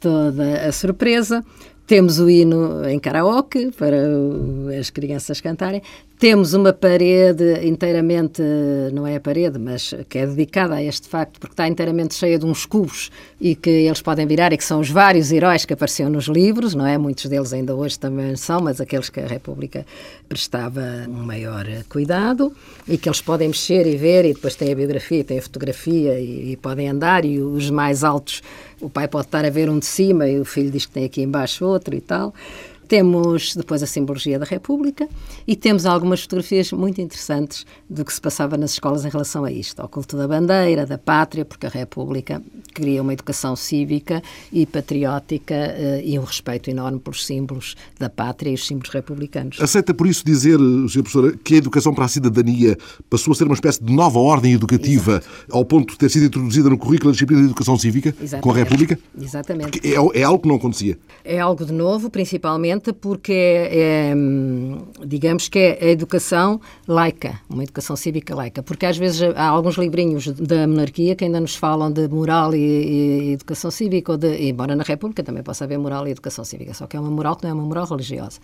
toda 0.00 0.66
a 0.66 0.72
surpresa. 0.72 1.44
Temos 1.86 2.18
o 2.18 2.28
hino 2.28 2.84
em 2.88 2.98
karaoke 2.98 3.70
para 3.70 3.96
as 4.78 4.90
crianças 4.90 5.40
cantarem. 5.40 5.80
Temos 6.18 6.54
uma 6.54 6.72
parede 6.72 7.66
inteiramente, 7.66 8.42
não 8.94 9.06
é 9.06 9.16
a 9.16 9.20
parede, 9.20 9.58
mas 9.58 9.94
que 10.08 10.16
é 10.16 10.26
dedicada 10.26 10.76
a 10.76 10.82
este 10.82 11.06
facto, 11.08 11.38
porque 11.38 11.52
está 11.52 11.68
inteiramente 11.68 12.14
cheia 12.14 12.38
de 12.38 12.46
uns 12.46 12.64
cubos 12.64 13.10
e 13.38 13.54
que 13.54 13.68
eles 13.68 14.00
podem 14.00 14.26
virar 14.26 14.50
e 14.50 14.56
que 14.56 14.64
são 14.64 14.80
os 14.80 14.88
vários 14.88 15.30
heróis 15.30 15.66
que 15.66 15.74
apareciam 15.74 16.08
nos 16.08 16.24
livros, 16.24 16.74
não 16.74 16.86
é? 16.86 16.96
Muitos 16.96 17.26
deles 17.26 17.52
ainda 17.52 17.74
hoje 17.74 17.98
também 17.98 18.34
são, 18.34 18.62
mas 18.62 18.80
aqueles 18.80 19.10
que 19.10 19.20
a 19.20 19.26
República 19.26 19.84
prestava 20.26 20.80
um 21.06 21.22
maior 21.22 21.66
cuidado 21.86 22.50
e 22.88 22.96
que 22.96 23.10
eles 23.10 23.20
podem 23.20 23.48
mexer 23.48 23.86
e 23.86 23.96
ver 23.96 24.24
e 24.24 24.32
depois 24.32 24.56
tem 24.56 24.72
a 24.72 24.74
biografia, 24.74 25.22
tem 25.22 25.38
a 25.38 25.42
fotografia 25.42 26.18
e, 26.18 26.52
e 26.52 26.56
podem 26.56 26.88
andar 26.88 27.26
e 27.26 27.40
os 27.40 27.68
mais 27.68 28.02
altos, 28.02 28.42
o 28.80 28.90
pai 28.90 29.08
pode 29.08 29.26
estar 29.26 29.44
a 29.44 29.50
ver 29.50 29.70
um 29.70 29.78
de 29.78 29.86
cima 29.86 30.28
e 30.28 30.38
o 30.38 30.44
filho 30.44 30.70
diz 30.70 30.86
que 30.86 30.92
tem 30.92 31.04
aqui 31.04 31.22
embaixo 31.22 31.64
outro 31.64 31.94
e 31.94 32.00
tal. 32.00 32.34
Temos 32.88 33.54
depois 33.56 33.82
a 33.82 33.86
simbologia 33.86 34.38
da 34.38 34.44
República 34.44 35.08
e 35.46 35.56
temos 35.56 35.86
algumas 35.86 36.22
fotografias 36.22 36.72
muito 36.72 37.00
interessantes 37.00 37.66
do 37.88 38.04
que 38.04 38.12
se 38.12 38.20
passava 38.20 38.56
nas 38.56 38.72
escolas 38.72 39.04
em 39.04 39.08
relação 39.08 39.44
a 39.44 39.50
isto, 39.50 39.80
ao 39.80 39.88
culto 39.88 40.16
da 40.16 40.28
bandeira, 40.28 40.86
da 40.86 40.98
pátria, 40.98 41.44
porque 41.44 41.66
a 41.66 41.70
República 41.70 42.42
queria 42.74 43.02
uma 43.02 43.12
educação 43.12 43.56
cívica 43.56 44.22
e 44.52 44.66
patriótica 44.66 45.54
eh, 45.54 46.02
e 46.04 46.18
um 46.18 46.24
respeito 46.24 46.70
enorme 46.70 46.98
pelos 46.98 47.24
símbolos 47.24 47.74
da 47.98 48.08
pátria 48.08 48.50
e 48.50 48.54
os 48.54 48.66
símbolos 48.66 48.90
republicanos. 48.90 49.60
Aceita 49.60 49.94
por 49.94 50.06
isso 50.06 50.24
dizer, 50.24 50.58
Sra. 50.86 51.02
Professora, 51.02 51.36
que 51.42 51.54
a 51.54 51.58
educação 51.58 51.94
para 51.94 52.04
a 52.04 52.08
cidadania 52.08 52.76
passou 53.08 53.32
a 53.32 53.34
ser 53.34 53.44
uma 53.44 53.54
espécie 53.54 53.82
de 53.82 53.92
nova 53.92 54.18
ordem 54.18 54.52
educativa 54.52 55.12
Exato. 55.12 55.28
ao 55.50 55.64
ponto 55.64 55.92
de 55.92 55.98
ter 55.98 56.10
sido 56.10 56.26
introduzida 56.26 56.68
no 56.68 56.76
currículo 56.76 57.10
da 57.10 57.12
disciplina 57.12 57.42
de 57.42 57.48
educação 57.48 57.78
cívica 57.78 58.14
Exatamente. 58.20 58.42
com 58.42 58.50
a 58.50 58.54
República? 58.54 58.98
Exatamente. 59.18 59.80
É, 59.84 60.20
é 60.20 60.22
algo 60.22 60.40
que 60.40 60.48
não 60.48 60.56
acontecia. 60.56 60.98
É 61.24 61.40
algo 61.40 61.64
de 61.64 61.72
novo, 61.72 62.10
principalmente 62.10 62.75
porque 62.80 63.32
é, 63.32 64.12
é, 64.12 64.14
digamos 65.04 65.48
que 65.48 65.58
é 65.58 65.78
a 65.80 65.90
educação 65.90 66.60
laica, 66.86 67.40
uma 67.48 67.62
educação 67.62 67.96
cívica 67.96 68.34
laica, 68.34 68.62
porque 68.62 68.86
às 68.86 68.96
vezes 68.96 69.22
há 69.22 69.48
alguns 69.48 69.76
livrinhos 69.76 70.26
da 70.28 70.66
monarquia 70.66 71.14
que 71.14 71.24
ainda 71.24 71.40
nos 71.40 71.54
falam 71.54 71.90
de 71.90 72.08
moral 72.08 72.54
e, 72.54 72.58
e 72.58 73.32
educação 73.32 73.70
cívica, 73.70 74.12
ou 74.12 74.18
de, 74.18 74.48
embora 74.48 74.74
na 74.76 74.84
República 74.84 75.22
também 75.22 75.42
possa 75.42 75.64
haver 75.64 75.78
moral 75.78 76.06
e 76.06 76.10
educação 76.10 76.44
cívica, 76.44 76.74
só 76.74 76.86
que 76.86 76.96
é 76.96 77.00
uma 77.00 77.10
moral 77.10 77.36
que 77.36 77.44
não 77.44 77.50
é 77.50 77.54
uma 77.54 77.64
moral 77.64 77.86
religiosa 77.86 78.40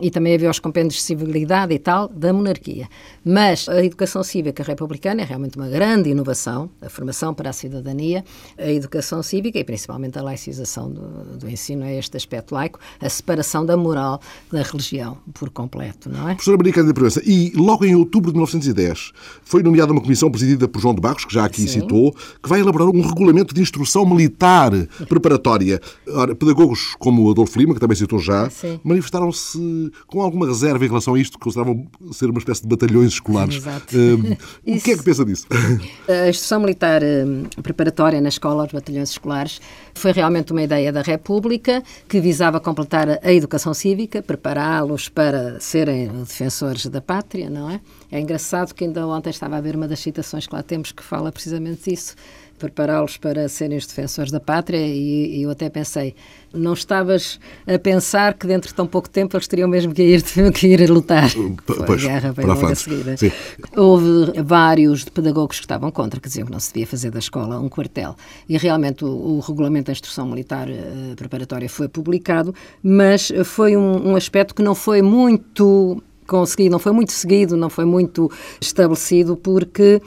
e 0.00 0.10
também 0.10 0.34
havia 0.34 0.50
os 0.50 0.58
compêndios 0.58 0.96
de 0.96 1.02
civilidade 1.02 1.74
e 1.74 1.78
tal 1.78 2.08
da 2.08 2.32
monarquia. 2.32 2.88
Mas 3.24 3.68
a 3.68 3.84
educação 3.84 4.22
cívica 4.22 4.62
republicana 4.62 5.22
é 5.22 5.24
realmente 5.24 5.56
uma 5.56 5.68
grande 5.68 6.10
inovação, 6.10 6.70
a 6.80 6.88
formação 6.88 7.34
para 7.34 7.50
a 7.50 7.52
cidadania, 7.52 8.24
a 8.56 8.70
educação 8.70 9.22
cívica 9.22 9.58
e 9.58 9.64
principalmente 9.64 10.18
a 10.18 10.22
laicização 10.22 10.90
do, 10.90 11.36
do 11.38 11.50
ensino 11.50 11.84
é 11.84 11.98
este 11.98 12.16
aspecto 12.16 12.54
laico, 12.54 12.78
a 13.00 13.08
separação 13.08 13.64
da 13.64 13.76
moral 13.76 14.20
da 14.52 14.62
religião 14.62 15.18
por 15.34 15.50
completo, 15.50 16.08
não 16.08 16.28
é? 16.28 16.34
Professora 16.34 16.56
Maria 16.56 16.72
Cândida 16.72 16.94
Proença, 16.94 17.22
e 17.24 17.52
logo 17.54 17.84
em 17.84 17.94
outubro 17.94 18.30
de 18.30 18.36
1910 18.36 19.12
foi 19.42 19.62
nomeada 19.62 19.92
uma 19.92 20.00
comissão 20.00 20.30
presidida 20.30 20.68
por 20.68 20.80
João 20.80 20.94
de 20.94 21.00
Barros, 21.00 21.24
que 21.24 21.34
já 21.34 21.44
aqui 21.44 21.62
Sim. 21.62 21.80
citou, 21.80 22.14
que 22.42 22.48
vai 22.48 22.60
elaborar 22.60 22.88
um 22.88 23.00
regulamento 23.00 23.54
de 23.54 23.60
instrução 23.60 24.06
militar 24.06 24.70
preparatória. 25.08 25.80
Ora, 26.08 26.34
pedagogos 26.34 26.94
como 26.98 27.30
Adolfo 27.30 27.58
Lima, 27.58 27.74
que 27.74 27.80
também 27.80 27.96
citou 27.96 28.18
já, 28.18 28.48
manifestaram-se 28.84 29.87
com 30.06 30.20
alguma 30.22 30.46
reserva 30.46 30.84
em 30.84 30.88
relação 30.88 31.14
a 31.14 31.20
isto, 31.20 31.38
que 31.38 31.44
consideravam 31.44 31.86
ser 32.12 32.26
uma 32.26 32.38
espécie 32.38 32.62
de 32.62 32.68
batalhões 32.68 33.12
escolares. 33.12 33.56
Exato. 33.56 33.96
Um, 33.96 34.32
o 34.76 34.80
que 34.80 34.92
é 34.92 34.96
que 34.96 35.02
pensa 35.02 35.24
disso? 35.24 35.46
A 36.08 36.28
instrução 36.28 36.60
militar 36.60 37.02
um, 37.02 37.44
preparatória 37.62 38.20
na 38.20 38.28
escola, 38.28 38.64
os 38.64 38.72
batalhões 38.72 39.10
escolares, 39.10 39.60
foi 39.94 40.12
realmente 40.12 40.52
uma 40.52 40.62
ideia 40.62 40.92
da 40.92 41.02
República 41.02 41.82
que 42.08 42.20
visava 42.20 42.60
completar 42.60 43.18
a 43.22 43.32
educação 43.32 43.74
cívica, 43.74 44.22
prepará-los 44.22 45.08
para 45.08 45.60
serem 45.60 46.08
defensores 46.08 46.86
da 46.86 47.00
pátria, 47.00 47.50
não 47.50 47.70
é? 47.70 47.80
É 48.10 48.20
engraçado 48.20 48.74
que 48.74 48.84
ainda 48.84 49.06
ontem 49.06 49.30
estava 49.30 49.56
a 49.56 49.60
ver 49.60 49.76
uma 49.76 49.86
das 49.86 50.00
citações 50.00 50.46
que 50.46 50.54
lá 50.54 50.62
temos 50.62 50.92
que 50.92 51.02
fala 51.02 51.30
precisamente 51.30 51.90
disso 51.90 52.14
prepará-los 52.58 53.16
para 53.16 53.48
serem 53.48 53.78
os 53.78 53.86
defensores 53.86 54.30
da 54.30 54.40
pátria 54.40 54.78
e, 54.78 55.38
e, 55.38 55.42
eu 55.42 55.50
até 55.50 55.70
pensei, 55.70 56.14
não 56.52 56.72
estavas 56.72 57.38
a 57.66 57.78
pensar 57.78 58.34
que 58.34 58.46
dentro 58.46 58.68
de 58.68 58.74
tão 58.74 58.86
pouco 58.86 59.08
tempo 59.08 59.36
eles 59.36 59.46
teriam 59.46 59.68
mesmo 59.68 59.94
que 59.94 60.02
ir, 60.02 60.22
que 60.52 60.66
ir 60.66 60.90
lutar. 60.90 61.30
Pois, 61.64 62.04
a 62.04 62.08
guerra 62.08 62.34
para 62.34 62.46
logo 62.46 62.66
a 62.66 62.74
seguir. 62.74 63.32
Houve 63.76 64.42
vários 64.42 65.04
pedagogos 65.04 65.58
que 65.58 65.64
estavam 65.64 65.90
contra, 65.90 66.20
que 66.20 66.28
diziam 66.28 66.46
que 66.46 66.52
não 66.52 66.60
se 66.60 66.72
devia 66.72 66.86
fazer 66.86 67.10
da 67.10 67.18
escola 67.18 67.58
um 67.60 67.68
quartel. 67.68 68.16
E 68.48 68.58
realmente 68.58 69.04
o, 69.04 69.08
o 69.08 69.40
regulamento 69.40 69.86
da 69.86 69.92
instrução 69.92 70.26
militar 70.26 70.68
uh, 70.68 71.14
preparatória 71.16 71.68
foi 71.68 71.88
publicado, 71.88 72.54
mas 72.82 73.32
foi 73.44 73.76
um, 73.76 74.10
um 74.10 74.16
aspecto 74.16 74.54
que 74.54 74.62
não 74.62 74.74
foi 74.74 75.00
muito 75.00 76.02
conseguido, 76.28 76.70
não 76.70 76.78
foi 76.78 76.92
muito 76.92 77.10
seguido, 77.10 77.56
não 77.56 77.68
foi 77.68 77.84
muito 77.84 78.30
estabelecido, 78.60 79.36
porque 79.36 80.00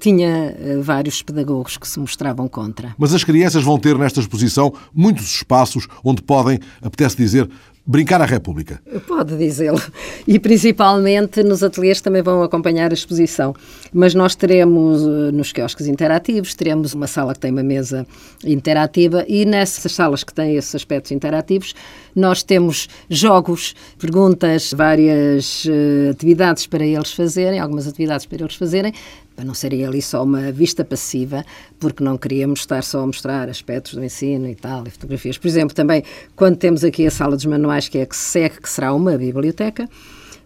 tinha 0.00 0.56
uh, 0.58 0.82
vários 0.82 1.22
pedagogos 1.22 1.76
que 1.76 1.86
se 1.86 2.00
mostravam 2.00 2.48
contra. 2.48 2.94
Mas 2.98 3.14
as 3.14 3.22
crianças 3.22 3.62
vão 3.62 3.78
ter 3.78 3.96
nesta 3.96 4.18
exposição 4.18 4.72
muitos 4.94 5.26
espaços 5.26 5.86
onde 6.02 6.22
podem, 6.22 6.58
apetece 6.82 7.16
dizer, 7.16 7.48
brincar 7.86 8.20
à 8.20 8.24
República. 8.24 8.80
Pode 9.06 9.36
dizê-lo. 9.36 9.80
E 10.26 10.38
principalmente 10.38 11.42
nos 11.42 11.62
ateliês 11.62 12.00
também 12.00 12.22
vão 12.22 12.42
acompanhar 12.42 12.90
a 12.90 12.94
exposição. 12.94 13.54
Mas 13.92 14.14
nós 14.14 14.34
teremos 14.34 15.02
eh, 15.02 15.32
nos 15.32 15.52
quiosques 15.52 15.86
interativos, 15.86 16.54
teremos 16.54 16.94
uma 16.94 17.06
sala 17.06 17.34
que 17.34 17.40
tem 17.40 17.50
uma 17.50 17.62
mesa 17.62 18.06
interativa 18.44 19.24
e 19.26 19.44
nessas 19.44 19.92
salas 19.92 20.22
que 20.22 20.32
têm 20.32 20.56
esses 20.56 20.74
aspectos 20.74 21.10
interativos, 21.10 21.74
nós 22.14 22.42
temos 22.42 22.88
jogos, 23.08 23.74
perguntas, 23.98 24.72
várias 24.72 25.64
uh, 25.64 26.10
atividades 26.10 26.66
para 26.66 26.84
eles 26.84 27.12
fazerem, 27.12 27.60
algumas 27.60 27.86
atividades 27.86 28.26
para 28.26 28.42
eles 28.42 28.54
fazerem, 28.54 28.92
para 29.40 29.46
não 29.46 29.54
serem 29.54 29.86
ali 29.86 30.02
só 30.02 30.22
uma 30.22 30.52
vista 30.52 30.84
passiva, 30.84 31.42
porque 31.78 32.04
não 32.04 32.18
queríamos 32.18 32.60
estar 32.60 32.84
só 32.84 33.00
a 33.00 33.06
mostrar 33.06 33.48
aspectos 33.48 33.94
do 33.94 34.04
ensino 34.04 34.46
e 34.46 34.54
tal, 34.54 34.86
e 34.86 34.90
fotografias. 34.90 35.38
Por 35.38 35.48
exemplo, 35.48 35.74
também 35.74 36.02
quando 36.36 36.56
temos 36.56 36.84
aqui 36.84 37.06
a 37.06 37.10
sala 37.10 37.36
dos 37.36 37.46
manuais, 37.46 37.88
que 37.88 37.96
é 37.96 38.04
que 38.04 38.14
segue, 38.14 38.60
que 38.60 38.68
será 38.68 38.92
uma 38.92 39.16
biblioteca, 39.16 39.88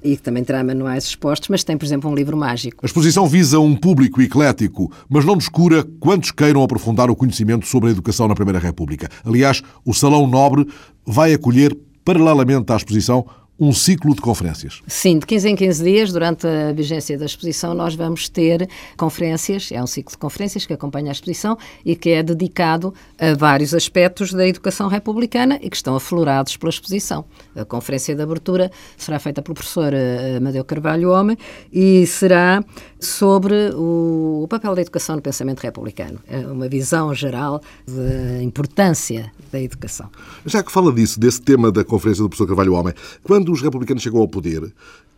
e 0.00 0.16
que 0.16 0.22
também 0.22 0.44
terá 0.44 0.62
manuais 0.62 1.06
expostos, 1.06 1.48
mas 1.48 1.64
tem, 1.64 1.76
por 1.76 1.84
exemplo, 1.84 2.08
um 2.08 2.14
livro 2.14 2.36
mágico. 2.36 2.84
A 2.84 2.86
exposição 2.86 3.26
visa 3.26 3.58
um 3.58 3.74
público 3.74 4.22
eclético, 4.22 4.92
mas 5.08 5.24
não 5.24 5.36
descura 5.36 5.82
quantos 5.98 6.30
queiram 6.30 6.62
aprofundar 6.62 7.10
o 7.10 7.16
conhecimento 7.16 7.66
sobre 7.66 7.88
a 7.88 7.92
educação 7.92 8.28
na 8.28 8.34
Primeira 8.36 8.60
República. 8.60 9.08
Aliás, 9.24 9.60
o 9.84 9.92
Salão 9.92 10.24
Nobre 10.28 10.68
vai 11.04 11.34
acolher, 11.34 11.76
paralelamente 12.04 12.72
à 12.72 12.76
exposição, 12.76 13.26
um 13.58 13.72
ciclo 13.72 14.14
de 14.14 14.20
conferências. 14.20 14.82
Sim, 14.86 15.18
de 15.18 15.26
15 15.26 15.50
em 15.50 15.56
15 15.56 15.84
dias, 15.84 16.12
durante 16.12 16.46
a 16.46 16.72
vigência 16.72 17.16
da 17.16 17.24
exposição, 17.24 17.72
nós 17.72 17.94
vamos 17.94 18.28
ter 18.28 18.68
conferências, 18.96 19.70
é 19.70 19.80
um 19.80 19.86
ciclo 19.86 20.10
de 20.10 20.18
conferências 20.18 20.66
que 20.66 20.72
acompanha 20.72 21.10
a 21.10 21.12
exposição 21.12 21.56
e 21.84 21.94
que 21.94 22.10
é 22.10 22.22
dedicado 22.22 22.92
a 23.18 23.34
vários 23.34 23.72
aspectos 23.72 24.32
da 24.32 24.46
educação 24.46 24.88
republicana 24.88 25.58
e 25.62 25.70
que 25.70 25.76
estão 25.76 25.94
aflorados 25.94 26.56
pela 26.56 26.70
exposição. 26.70 27.24
A 27.54 27.64
conferência 27.64 28.14
de 28.14 28.22
abertura 28.22 28.72
será 28.96 29.18
feita 29.18 29.40
pelo 29.40 29.54
professor 29.54 29.92
eh, 29.94 30.36
Amadeu 30.38 30.64
Carvalho 30.64 31.12
Homem 31.12 31.38
e 31.72 32.06
será 32.06 32.64
sobre 33.04 33.70
o, 33.74 34.46
papel 34.48 34.74
da 34.74 34.80
educação 34.80 35.16
no 35.16 35.22
pensamento 35.22 35.60
republicano. 35.60 36.18
É 36.26 36.38
uma 36.38 36.68
visão 36.68 37.14
geral 37.14 37.60
da 37.86 38.42
importância 38.42 39.30
da 39.52 39.60
educação. 39.60 40.08
Já 40.44 40.62
que 40.62 40.72
fala 40.72 40.92
disso, 40.92 41.20
desse 41.20 41.40
tema 41.40 41.70
da 41.70 41.84
conferência 41.84 42.22
do 42.22 42.28
professor 42.28 42.46
Carvalho 42.46 42.74
Homem, 42.74 42.94
quando 43.22 43.43
os 43.50 43.62
republicanos 43.62 44.02
chegam 44.02 44.20
ao 44.20 44.28
poder, 44.28 44.60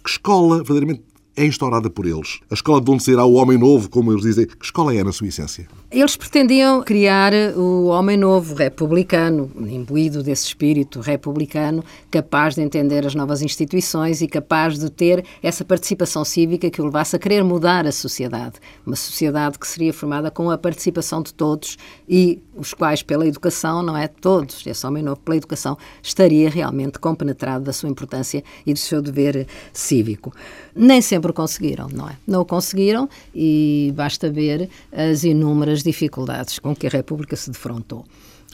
que 0.03 0.11
escola 0.11 0.59
verdadeiramente 0.59 1.03
é 1.37 1.45
instaurada 1.45 1.91
por 1.91 2.07
eles. 2.07 2.41
A 2.51 2.55
escola 2.55 2.81
de 2.81 2.91
onde 2.91 3.03
sairá 3.03 3.25
o 3.25 3.35
homem 3.35 3.59
novo, 3.59 3.91
como 3.91 4.11
eles 4.11 4.23
dizem, 4.23 4.47
que 4.47 4.65
escola 4.65 4.95
é 4.95 5.05
na 5.05 5.13
sua 5.13 5.29
essência? 5.29 5.69
Eles 5.91 6.17
pretendiam 6.17 6.83
criar 6.83 7.33
o 7.55 7.87
homem 7.87 8.17
novo, 8.17 8.55
republicano, 8.55 9.51
imbuído 9.69 10.23
desse 10.23 10.47
espírito 10.47 11.01
republicano, 11.01 11.85
capaz 12.11 12.55
de 12.55 12.63
entender 12.63 13.07
as 13.07 13.15
novas 13.15 13.43
instituições 13.43 14.23
e 14.23 14.27
capaz 14.27 14.79
de 14.79 14.91
ter 14.91 15.25
essa 15.43 15.65
participação 15.65 16.25
cívica 16.25 16.71
que 16.71 16.81
o 16.81 16.87
levasse 16.87 17.15
a 17.15 17.19
querer 17.19 17.45
mudar 17.45 17.87
a 17.87 17.93
sociedade. 17.93 18.55
Uma 18.87 18.97
sociedade 18.97 19.59
que 19.59 19.69
seria 19.69 19.93
formada 19.93 20.31
com 20.31 20.51
a 20.51 20.57
participação 20.57 21.23
de 21.23 21.35
todos 21.35 21.77
e 22.09 22.43
os 22.57 22.75
quais, 22.75 23.03
pela 23.03 23.27
educação, 23.27 23.83
não 23.83 23.97
é 23.97 24.09
todos, 24.09 24.67
esse 24.67 24.87
homem 24.87 25.03
novo, 25.03 25.21
pela 25.21 25.37
educação, 25.37 25.77
estaria 26.03 26.49
realmente 26.49 26.99
compenetrado 26.99 27.65
da 27.65 27.73
sua 27.73 27.89
importância 27.89 28.43
e 28.65 28.73
do 28.73 28.79
seu 28.79 29.03
dever 29.03 29.47
cívico. 29.73 30.33
Nem 30.75 31.01
sempre 31.01 31.31
o 31.31 31.35
conseguiram, 31.35 31.89
não 31.89 32.09
é? 32.09 32.17
Não 32.27 32.41
o 32.41 32.45
conseguiram 32.45 33.09
e 33.35 33.93
basta 33.95 34.31
ver 34.31 34.69
as 34.93 35.25
inúmeras 35.25 35.83
dificuldades 35.83 36.59
com 36.59 36.75
que 36.75 36.87
a 36.87 36.91
República 36.91 37.37
se 37.37 37.51
defrontou. 37.51 38.05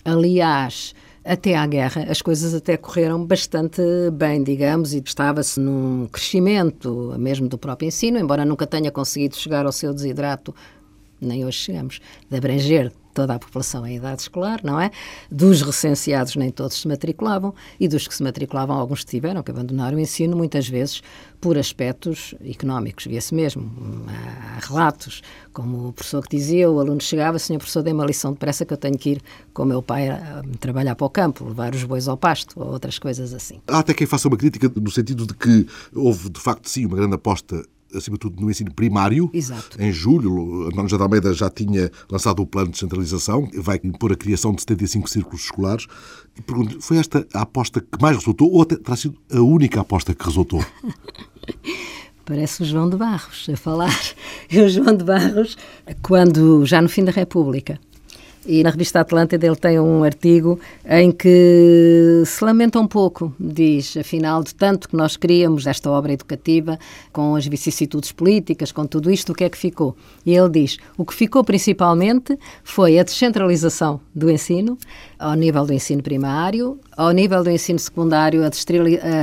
Aliás, 0.05 0.95
até 1.25 1.57
à 1.57 1.65
guerra, 1.67 2.07
as 2.09 2.21
coisas 2.21 2.53
até 2.55 2.77
correram 2.77 3.25
bastante 3.25 3.81
bem, 4.13 4.43
digamos, 4.43 4.93
e 4.93 5.03
estava-se 5.05 5.61
num 5.61 6.09
crescimento 6.11 7.15
mesmo 7.17 7.49
do 7.49 7.57
próprio 7.57 7.87
ensino, 7.87 8.19
embora 8.19 8.45
nunca 8.45 8.67
tenha 8.67 8.91
conseguido 8.91 9.37
chegar 9.37 9.65
ao 9.65 9.73
seu 9.73 9.95
desidrato, 9.95 10.53
nem 11.21 11.45
hoje 11.45 11.59
chegamos, 11.59 12.01
de 12.29 12.37
abranger 12.37 12.93
toda 13.13 13.35
a 13.35 13.39
população 13.39 13.87
em 13.87 13.97
idade 13.97 14.23
escolar, 14.23 14.61
não 14.63 14.81
é? 14.81 14.91
Dos 15.31 15.63
recenseados, 15.63 16.37
nem 16.37 16.51
todos 16.51 16.81
se 16.81 16.89
matriculavam, 16.89 17.55
e 17.79 17.89
dos 17.89 18.09
que 18.09 18.15
se 18.15 18.23
matriculavam, 18.23 18.77
alguns 18.77 19.05
tiveram 19.05 19.43
que 19.43 19.51
abandonar 19.51 19.95
o 19.95 19.99
ensino, 19.99 20.37
muitas 20.37 20.69
vezes 20.69 21.03
por 21.41 21.59
aspectos 21.59 22.35
económicos, 22.45 23.05
via-se 23.07 23.35
mesmo. 23.35 23.71
Há 24.09 24.65
relatos, 24.65 25.23
como 25.53 25.89
o 25.89 25.93
professor 25.93 26.23
que 26.23 26.37
dizia, 26.37 26.71
o 26.71 26.79
aluno 26.79 27.01
chegava, 27.01 27.39
senhor 27.39 27.59
professor, 27.59 27.83
dê 27.83 27.93
uma 27.93 28.07
lição 28.07 28.33
depressa 28.33 28.65
que 28.65 28.73
eu 28.73 28.77
tenho 28.77 28.97
que 28.97 29.11
ir 29.11 29.23
com 29.53 29.65
o 29.65 29.67
meu 29.67 29.83
pai 29.83 30.09
a 30.09 30.43
trabalhar 30.61 30.95
para 30.95 31.07
o 31.07 31.11
campo, 31.11 31.45
levar 31.45 31.75
os 31.75 31.83
bois 31.83 32.07
ao 32.07 32.17
pasto, 32.17 32.61
ou 32.61 32.73
outras 32.73 32.99
coisas 32.99 33.35
assim. 33.35 33.61
Há 33.67 33.81
até 33.81 33.93
quem 33.93 34.07
faça 34.07 34.29
uma 34.29 34.37
crítica 34.37 34.71
no 34.75 34.91
sentido 34.91 35.27
de 35.27 35.35
que 35.35 35.67
houve, 35.95 36.31
de 36.31 36.41
facto, 36.41 36.69
sim, 36.69 36.87
uma 36.87 36.97
grande 36.97 37.15
aposta 37.15 37.65
acima 37.95 38.17
de 38.17 38.21
tudo, 38.21 38.41
no 38.41 38.51
ensino 38.51 38.73
primário. 38.73 39.31
Exato. 39.33 39.81
Em 39.81 39.93
julho, 39.93 40.67
António 40.67 40.89
José 40.89 40.97
de 40.97 41.03
Almeida 41.03 41.35
já 41.35 41.51
tinha 41.51 41.91
lançado 42.11 42.43
o 42.43 42.47
plano 42.47 42.69
de 42.69 42.73
descentralização, 42.73 43.49
vai 43.55 43.81
impor 43.83 44.13
a 44.13 44.17
criação 44.17 44.53
de 44.53 44.63
75 44.63 45.09
círculos 45.09 45.45
escolares. 45.45 45.87
E 46.37 46.43
pergunto, 46.43 46.81
foi 46.81 46.97
esta 46.99 47.27
a 47.35 47.43
aposta 47.43 47.81
que 47.81 48.01
mais 48.01 48.17
resultou 48.17 48.51
ou 48.51 48.63
até 48.63 48.77
terá 48.77 48.97
sido 48.97 49.19
a 49.33 49.41
única 49.41 49.81
aposta 49.81 50.15
que 50.15 50.25
resultou? 50.25 50.65
Parece 52.25 52.63
o 52.63 52.65
João 52.65 52.89
de 52.89 52.97
Barros 52.97 53.49
a 53.53 53.57
falar. 53.57 54.01
E 54.51 54.61
o 54.63 54.69
João 54.69 54.97
de 54.97 55.05
Barros, 55.05 55.57
quando, 56.03 56.65
já 56.65 56.81
no 56.81 56.89
fim 56.89 57.05
da 57.05 57.11
República, 57.11 57.81
e 58.47 58.63
na 58.63 58.71
revista 58.71 59.01
Atlântida 59.01 59.47
ele 59.47 59.57
tem 59.57 59.79
um 59.79 60.03
artigo 60.03 60.59
em 60.89 61.13
que 61.13 62.23
se 62.27 62.45
lamenta 62.45 62.79
um 62.81 62.87
pouco, 62.87 63.35
diz, 63.39 63.97
afinal 63.97 64.43
de 64.43 64.55
tanto 64.55 64.89
que 64.89 64.97
nós 64.97 65.17
queríamos 65.17 65.65
desta 65.65 65.91
obra 65.91 66.13
educativa, 66.13 66.79
com 67.13 67.37
as 67.37 67.47
vicissitudes 67.47 68.13
políticas, 68.13 68.73
com 68.73 68.87
tudo 68.87 69.11
isto, 69.11 69.33
o 69.33 69.35
que 69.35 69.45
é 69.45 69.51
que 69.51 69.59
ficou? 69.59 69.97
E 70.27 70.35
ele 70.35 70.49
diz, 70.51 70.79
o 70.97 71.05
que 71.05 71.15
ficou 71.15 71.45
principalmente 71.45 72.39
foi 72.65 72.99
a 72.99 73.03
descentralização 73.03 74.01
do 74.15 74.31
ensino, 74.31 74.77
ao 75.19 75.35
nível 75.35 75.65
do 75.65 75.73
ensino 75.73 76.03
primário, 76.03 76.79
ao 76.97 77.11
nível 77.13 77.43
do 77.45 77.51
ensino 77.51 77.79
secundário, 77.79 78.43
a 78.45 78.49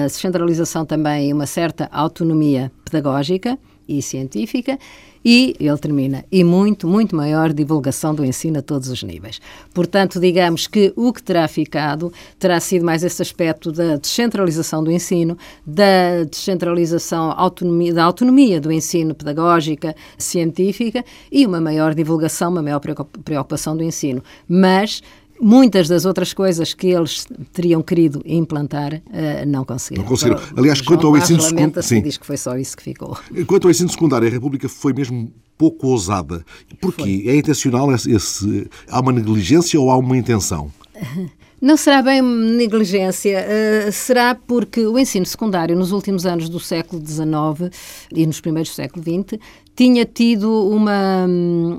descentralização 0.06 0.86
também 0.86 1.30
e 1.30 1.34
uma 1.34 1.46
certa 1.46 1.90
autonomia 1.92 2.72
pedagógica 2.86 3.58
e 3.90 4.02
científica, 4.02 4.78
e 5.24 5.54
ele 5.60 5.78
termina, 5.78 6.24
e 6.32 6.44
muito, 6.44 6.88
muito 6.88 7.16
maior 7.16 7.52
divulgação 7.52 8.16
do 8.16 8.24
ensino 8.24 8.60
a 8.60 8.62
todos 8.62 8.88
os 8.88 9.04
níveis. 9.04 9.42
Portanto, 9.74 10.20
digamos 10.20 10.66
que 10.66 10.94
o 10.96 11.12
que 11.12 11.22
terá 11.22 11.48
ficado 11.48 12.12
terá 12.38 12.60
sido 12.60 12.86
mais 12.86 13.04
esse 13.04 13.22
aspecto 13.22 13.72
da 13.72 13.98
descentralização 13.98 14.82
do 14.82 14.92
ensino, 14.92 15.38
da 15.66 16.24
descentralização 16.24 17.34
autonomia, 17.36 17.94
da 17.94 18.04
autonomia 18.06 18.62
do 18.62 18.72
ensino 18.72 19.14
pedagógica, 19.14 19.94
científica 20.18 21.04
e 21.30 21.46
uma 21.46 21.60
maior 21.60 21.94
divulgação, 21.94 22.52
uma 22.52 22.62
maior 22.62 22.80
preocupação 22.80 23.76
do 23.76 23.84
ensino. 23.84 24.24
Mas 24.48 25.02
muitas 25.40 25.88
das 25.88 26.06
outras 26.06 26.34
coisas 26.34 26.74
que 26.74 26.88
eles 26.88 27.26
teriam 27.54 27.82
querido 27.82 28.22
implantar 28.26 28.96
uh, 28.96 29.46
não 29.48 29.64
conseguiram. 29.66 30.04
Não 30.04 30.10
conseguiram. 30.10 30.40
Aliás, 30.56 30.82
quanto 30.82 31.08
ao 31.08 31.18
ensino 31.18 31.42
secundário. 31.42 32.04
diz 32.04 32.18
que 32.18 32.26
foi 32.26 32.38
só 32.38 32.58
isso 32.58 32.76
que 32.76 32.84
ficou. 32.84 33.18
Quanto 33.48 33.68
ao 33.68 33.72
ensino 33.72 33.90
secundário, 33.90 34.28
a 34.28 34.32
República 34.32 34.68
foi 34.68 34.94
mesmo 34.94 35.32
pouco 35.58 35.88
ousada. 35.88 36.46
Porquê? 36.80 37.22
Foi. 37.24 37.28
É 37.28 37.36
intencional 37.36 37.94
esse, 37.94 38.12
esse, 38.12 38.70
Há 38.90 39.00
uma 39.00 39.12
negligência 39.12 39.80
ou 39.80 39.92
há 39.92 39.98
uma 39.98 40.18
intenção? 40.18 40.72
Não 41.62 41.76
será 41.76 42.02
bem 42.02 42.22
negligência, 42.22 43.46
uh, 43.46 43.92
será 43.92 44.34
porque 44.34 44.86
o 44.88 44.98
ensino 44.98 45.26
secundário 45.26 45.76
nos 45.76 45.92
últimos 45.92 46.26
anos 46.26 46.48
do 46.48 46.60
século 46.60 47.06
XIX 47.06 47.70
e 48.14 48.26
nos 48.26 48.40
primeiros 48.40 48.72
do 48.72 48.76
século 48.76 49.04
XX 49.04 49.40
tinha 49.80 50.04
tido 50.06 50.68
uma, 50.70 51.26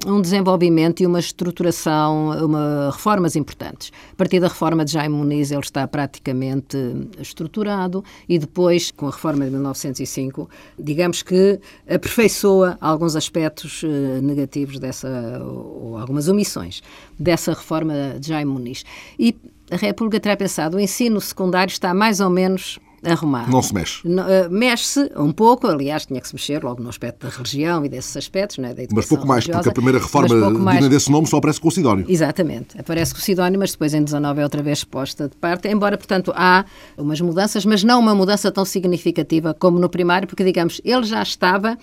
um 0.07 0.23
desenvolvimento 0.23 1.03
e 1.03 1.07
uma 1.07 1.19
estruturação, 1.19 2.31
uma, 2.47 2.91
reformas 2.91 3.37
importantes. 3.37 3.93
A 4.13 4.17
partir 4.17 4.41
da 4.41 4.49
reforma 4.49 4.87
de 4.87 4.93
Jaime 4.93 5.15
Muniz 5.15 5.51
ele 5.51 5.61
está 5.61 5.87
praticamente 5.87 6.79
estruturado 7.19 8.03
e 8.27 8.39
depois, 8.39 8.91
com 8.91 9.07
a 9.07 9.11
reforma 9.11 9.45
de 9.45 9.51
1905, 9.51 10.49
digamos 10.79 11.23
que 11.23 11.61
aperfeiçoa 11.87 12.79
alguns 12.81 13.17
aspectos 13.17 13.83
uh, 13.83 14.23
negativos 14.23 14.79
dessa, 14.79 15.39
ou 15.43 15.99
algumas 15.99 16.27
omissões 16.27 16.83
dessa 17.19 17.53
reforma 17.53 18.17
de 18.19 18.29
Jaime 18.29 18.51
Muniz. 18.51 18.83
E 19.19 19.37
a 19.71 19.77
República 19.77 20.21
terá 20.21 20.37
pensado 20.37 20.77
o 20.77 20.81
ensino 20.81 21.21
secundário 21.21 21.71
está 21.71 21.95
mais 21.95 22.21
ou 22.21 22.31
menos 22.31 22.79
arrumado. 23.03 23.51
Não 23.51 23.63
se 23.63 23.73
mexe. 23.73 24.07
Uh, 24.07 24.51
mexe-se 24.51 25.11
um 25.17 25.33
pouco, 25.33 25.67
aliás, 25.67 26.05
tinha 26.05 26.21
que 26.21 26.29
se 26.29 26.35
mexer 26.35 26.63
logo 26.63 26.83
no 26.83 26.89
aspecto 26.89 27.27
da 27.27 27.33
religião 27.33 27.85
e 27.85 27.89
desses 27.89 28.15
aspectos, 28.17 28.59
né, 28.59 28.75
da 28.75 28.83
Mas 28.93 29.07
pouco 29.07 29.27
mais, 29.27 29.47
porque 29.47 29.69
a 29.69 29.73
primeira 29.73 29.99
reforma 29.99 30.29
digna 30.29 30.51
mais... 30.59 30.89
desse 30.89 31.11
nome 31.11 31.27
só 31.27 31.39
aparece 31.39 31.61
com 31.61 31.69
o 31.69 31.71
Sidónio. 31.71 32.05
Exatamente, 32.09 32.79
aparece 32.79 33.15
com 33.15 33.21
o 33.21 33.23
Sidónio, 33.23 33.59
mas 33.59 33.73
depois 33.73 33.95
em 33.95 34.03
19 34.03 34.41
é 34.41 34.45
outra 34.45 34.63
vez 34.63 34.79
exposta 34.79 35.29
de 35.29 35.37
parte, 35.37 35.69
embora, 35.69 35.97
portanto, 35.97 36.33
há 36.35 36.65
umas 36.99 37.21
mudanças, 37.21 37.65
mas 37.65 37.83
não 37.83 38.01
uma 38.01 38.15
mudança 38.15 38.51
tão 38.53 38.65
significativa 38.65 39.55
como 39.55 39.79
no 39.79 39.89
primário, 39.89 40.29
porque, 40.29 40.45
digamos, 40.45 40.81
ele 40.85 41.05
já 41.05 41.23
estava 41.23 41.79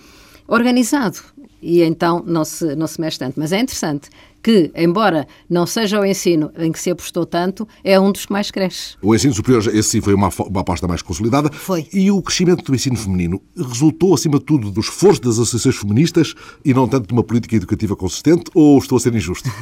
organizado 0.46 1.18
e 1.60 1.82
então 1.82 2.22
não 2.26 2.44
se, 2.44 2.74
não 2.76 2.86
se 2.86 3.00
mexe 3.00 3.18
tanto. 3.18 3.38
Mas 3.38 3.52
é 3.52 3.60
interessante 3.60 4.08
que, 4.42 4.70
embora 4.74 5.26
não 5.48 5.66
seja 5.66 6.00
o 6.00 6.04
ensino 6.04 6.50
em 6.56 6.70
que 6.70 6.78
se 6.78 6.90
apostou 6.90 7.26
tanto, 7.26 7.66
é 7.82 7.98
um 7.98 8.12
dos 8.12 8.26
que 8.26 8.32
mais 8.32 8.50
cresce. 8.50 8.96
O 9.02 9.14
ensino 9.14 9.34
superior, 9.34 9.66
esse 9.74 9.90
sim 9.90 10.00
foi 10.00 10.14
uma, 10.14 10.28
uma 10.46 10.60
aposta 10.60 10.86
mais 10.86 11.02
consolidada. 11.02 11.50
Foi. 11.52 11.86
E 11.92 12.10
o 12.10 12.22
crescimento 12.22 12.64
do 12.64 12.74
ensino 12.74 12.96
feminino 12.96 13.42
resultou, 13.56 14.14
acima 14.14 14.38
de 14.38 14.44
tudo, 14.44 14.70
do 14.70 14.80
esforço 14.80 15.20
das 15.20 15.38
associações 15.38 15.76
feministas 15.76 16.34
e 16.64 16.72
não 16.72 16.88
tanto 16.88 17.08
de 17.08 17.12
uma 17.12 17.24
política 17.24 17.56
educativa 17.56 17.96
consistente, 17.96 18.50
ou 18.54 18.78
estou 18.78 18.96
a 18.96 19.00
ser 19.00 19.14
injusto? 19.14 19.50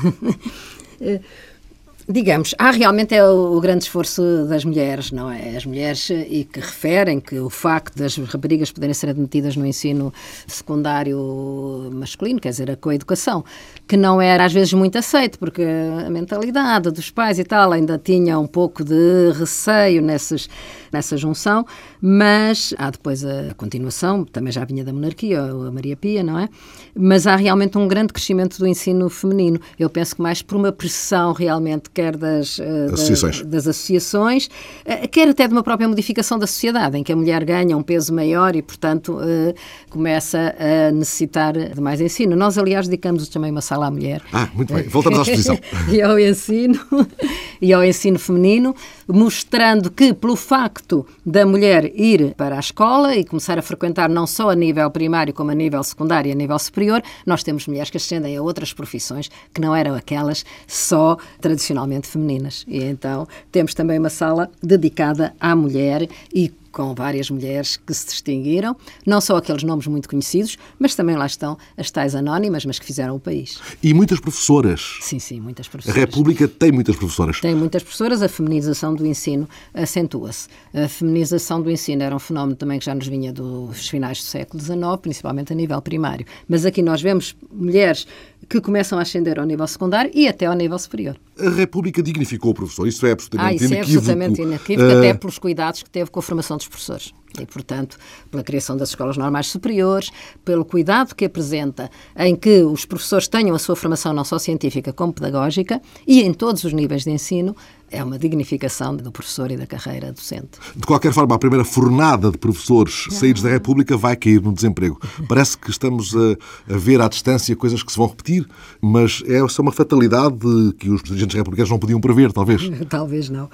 Digamos, 2.09 2.55
há 2.57 2.71
realmente 2.71 3.17
é 3.17 3.25
o, 3.25 3.57
o, 3.57 3.61
grande 3.61 3.83
esforço 3.83 4.47
das 4.49 4.65
mulheres, 4.65 5.11
não 5.11 5.29
é? 5.29 5.57
As 5.57 5.67
mulheres 5.67 6.09
e 6.09 6.45
que 6.45 6.61
referem 6.61 7.19
que 7.19 7.37
o 7.41 7.51
facto 7.51 7.99
das 7.99 8.17
raparigas 8.17 8.71
poderem 8.71 8.95
ser 8.95 9.11
admitidas 9.11 9.57
no 9.57 9.67
ensino 9.67 10.15
secundário 10.47 11.91
masculino, 11.93 12.39
quer 12.39 12.51
dizer, 12.51 12.71
a 12.71 12.77
coeducação, 12.77 13.45
que 13.89 13.97
não 13.97 14.21
era 14.21 14.45
às 14.45 14.53
vezes 14.53 14.73
muito 14.73 14.97
aceito, 14.97 15.37
porque 15.37 15.65
a 15.65 16.09
mentalidade 16.09 16.93
dos 16.93 17.11
pais 17.11 17.41
e 17.41 17.45
tal 17.45 17.73
ainda 17.73 17.99
tinha 17.99 18.39
um 18.39 18.47
pouco 18.47 18.85
de 18.85 19.33
receio 19.33 20.01
nessas, 20.01 20.49
nessa 20.93 21.17
junção, 21.17 21.65
mas 22.01 22.75
há 22.79 22.91
depois 22.91 23.25
a 23.25 23.55
continuação, 23.57 24.25
também 24.25 24.53
já 24.53 24.65
vinha 24.65 24.85
da 24.85 24.93
monarquia, 24.93 25.43
a 25.43 25.71
Maria 25.71 25.97
Pia, 25.97 26.23
não 26.23 26.39
é? 26.39 26.49
Mas 26.95 27.27
há 27.27 27.37
realmente 27.37 27.77
um 27.77 27.87
grande 27.87 28.13
crescimento 28.13 28.59
do 28.59 28.67
ensino 28.67 29.09
feminino. 29.09 29.61
Eu 29.79 29.91
penso 29.91 30.17
que 30.17 30.23
mais 30.23 30.43
por 30.43 30.57
uma 30.57 30.73
pressão 30.73 31.33
realmente 31.33 31.91
quer 31.91 32.17
das, 32.17 32.59
eh, 32.59 32.87
associações. 32.93 33.39
das, 33.41 33.47
das 33.47 33.69
associações, 33.69 34.49
eh, 34.85 35.07
quer 35.07 35.29
até 35.29 35.47
de 35.47 35.53
uma 35.53 35.63
própria 35.63 35.89
modificação 35.89 36.39
da 36.39 36.47
sociedade, 36.47 36.97
em 36.97 37.03
que 37.03 37.13
a 37.13 37.17
mulher 37.17 37.45
ganha 37.45 37.77
um 37.77 37.83
peso 37.83 38.15
maior 38.15 38.55
e, 38.57 38.63
portanto, 38.63 39.19
eh, 39.21 39.55
começa 39.91 40.55
a 40.59 40.93
necessitar 40.93 41.53
de 41.53 41.81
mais 41.81 42.01
ensino. 42.01 42.37
Nós, 42.37 42.57
aliás, 42.59 42.89
dedicamos 42.89 43.29
também 43.29 43.51
uma 43.51 43.61
sala 43.61 43.87
à 43.87 43.91
mulher. 43.91 44.23
Ah, 44.33 44.49
muito 44.55 44.73
bem. 44.73 44.85
Voltamos 44.85 45.19
à 45.19 45.23
exposição. 45.23 45.59
e 45.93 46.01
ao 46.01 46.19
ensino, 46.19 46.79
e 47.61 47.73
ao 47.73 47.85
ensino 47.85 48.19
feminino, 48.19 48.75
mostrando 49.09 49.91
que, 49.91 50.13
pelo 50.15 50.37
facto 50.37 50.76
da 51.25 51.47
mulher 51.47 51.91
ir 51.95 52.35
para 52.35 52.57
a 52.57 52.61
escola 52.61 53.15
e 53.15 53.25
começar 53.25 53.59
a 53.59 53.63
frequentar 53.63 54.09
não 54.09 54.27
só 54.27 54.51
a 54.51 54.55
nível 54.55 54.91
primário, 54.91 55.35
como 55.35 55.51
a 55.51 55.55
nível 55.55 55.83
secundário 55.83 56.29
e 56.29 56.33
a 56.33 56.35
nível 56.35 56.59
superior, 56.59 57.03
nós 57.25 57.43
temos 57.43 57.67
mulheres 57.67 57.91
que 57.91 57.97
ascendem 57.97 58.37
a 58.37 58.43
outras 58.43 58.73
profissões 58.73 59.31
que 59.53 59.61
não 59.61 59.75
eram 59.75 59.95
aquelas 59.95 60.45
só 60.67 61.17
tradicionalmente 61.41 62.07
femininas. 62.07 62.65
E 62.69 62.83
então 62.85 63.27
temos 63.51 63.75
também 63.75 63.99
uma 63.99 64.11
sala 64.11 64.51
dedicada 64.63 65.35
à 65.41 65.55
mulher 65.55 66.09
e 66.35 66.53
com 66.77 66.95
várias 66.95 67.31
mulheres 67.31 67.79
que 67.79 67.95
se 67.95 68.05
distinguiram, 68.05 68.77
não 69.07 69.19
só 69.19 69.39
aqueles 69.39 69.63
nomes 69.63 69.87
muito 69.87 70.11
conhecidos, 70.11 70.59
mas 70.79 70.95
também 70.95 71.17
lá 71.17 71.25
estão 71.25 71.57
as 71.75 71.91
tais 71.91 72.15
anónimas, 72.15 72.67
mas 72.67 72.79
que 72.79 72.85
fizeram 72.85 73.17
o 73.17 73.19
país. 73.19 73.59
E 73.83 73.95
muitas 73.95 74.21
professoras. 74.21 74.99
Sim, 75.01 75.19
sim, 75.19 75.41
muitas 75.41 75.69
professoras. 75.69 75.97
A 75.97 76.01
República 76.07 76.47
tem 76.47 76.71
muitas 76.71 76.95
professoras. 76.95 77.41
Tem 77.41 77.55
muitas 77.55 77.83
professoras, 77.83 78.21
a 78.21 78.29
feminização 78.29 78.95
do 78.95 79.07
ensino 79.07 79.49
acentua-se. 79.73 80.49
A 80.75 80.87
feminização 80.87 81.63
do 81.63 81.71
ensino 81.71 82.03
era 82.03 82.15
um 82.15 82.19
fenómeno 82.19 82.57
também 82.57 82.79
que 82.79 82.85
já 82.85 82.95
nos 82.95 83.07
vinha 83.07 83.33
dos 83.33 83.89
finais 83.89 84.19
do 84.19 84.25
século 84.25 84.63
XIX, 84.63 84.79
principalmente 85.01 85.55
a 85.55 85.57
nível 85.57 85.81
primário. 85.81 86.27
Mas 86.47 86.67
aqui 86.67 86.83
nós 86.83 87.01
vemos 87.01 87.35
mulheres 87.51 88.07
que 88.49 88.61
começam 88.61 88.99
a 88.99 89.03
ascender 89.03 89.39
ao 89.39 89.47
nível 89.47 89.67
secundário 89.67 90.11
e 90.15 90.29
até 90.29 90.47
ao 90.47 90.55
nível 90.55 90.79
superior. 90.79 91.17
A 91.39 91.51
República 91.51 92.03
dignificou 92.03 92.53
o 92.53 92.55
professor, 92.55 92.87
isso 92.87 93.05
é 93.07 93.13
absolutamente 93.13 93.53
ah, 93.53 93.65
isso 93.65 93.75
inequívoco. 93.75 93.93
é 93.93 93.99
absolutamente 93.99 94.43
inequívoco, 94.43 94.89
uh... 94.89 94.99
até 94.99 95.15
pelos 95.15 95.39
cuidados 95.39 95.83
que 95.83 95.91
teve 95.91 96.11
com 96.11 96.21
a 96.21 96.23
formação 96.23 96.57
dos 96.57 96.66
professores. 96.69 97.13
E, 97.39 97.45
portanto, 97.45 97.99
pela 98.31 98.43
criação 98.43 98.77
das 98.77 98.91
escolas 98.91 99.17
normais 99.17 99.49
superiores, 99.49 100.11
pelo 100.45 100.65
cuidado 100.65 101.15
que 101.15 101.25
apresenta 101.25 101.91
em 102.17 102.35
que 102.35 102.63
os 102.63 102.85
professores 102.85 103.29
tenham 103.29 103.55
a 103.55 103.59
sua 103.59 103.77
formação 103.77 104.13
não 104.13 104.25
só 104.25 104.39
científica 104.39 104.93
como 104.93 105.13
pedagógica 105.13 105.81
e 106.07 106.23
em 106.23 106.33
todos 106.33 106.65
os 106.65 106.73
níveis 106.73 107.05
de 107.05 107.11
ensino, 107.11 107.55
é 107.91 108.03
uma 108.03 108.19
dignificação 108.19 108.97
do 108.97 109.13
professor 109.13 109.51
e 109.51 109.57
da 109.57 109.67
carreira 109.67 110.13
docente. 110.13 110.59
De 110.75 110.87
qualquer 110.87 111.13
forma, 111.13 111.35
a 111.35 111.39
primeira 111.39 111.65
fornada 111.65 112.31
de 112.31 112.39
professores 112.39 113.07
saídos 113.11 113.43
da 113.43 113.49
República 113.49 113.97
vai 113.97 114.17
cair 114.17 114.41
no 114.41 114.53
desemprego. 114.53 115.01
Parece 115.29 115.57
que 115.57 115.71
estamos 115.71 116.15
a, 116.15 116.75
a, 116.75 116.77
ver 116.77 117.01
à 117.01 117.09
distância 117.09 117.55
coisas 117.55 117.83
que 117.83 117.93
se 117.93 117.99
vão 117.99 118.09
repetir, 118.09 118.47
mas 118.81 119.23
é 119.27 119.47
só 119.49 119.63
uma 119.63 119.73
fatalidade 119.73 120.37
que 120.79 120.91
os 120.91 121.03
dirigentes 121.03 121.37
republicanos 121.37 121.71
não 121.71 121.79
podiam 121.79 122.01
prever, 122.01 122.33
talvez. 122.33 122.63
talvez 122.89 123.29
não. 123.29 123.49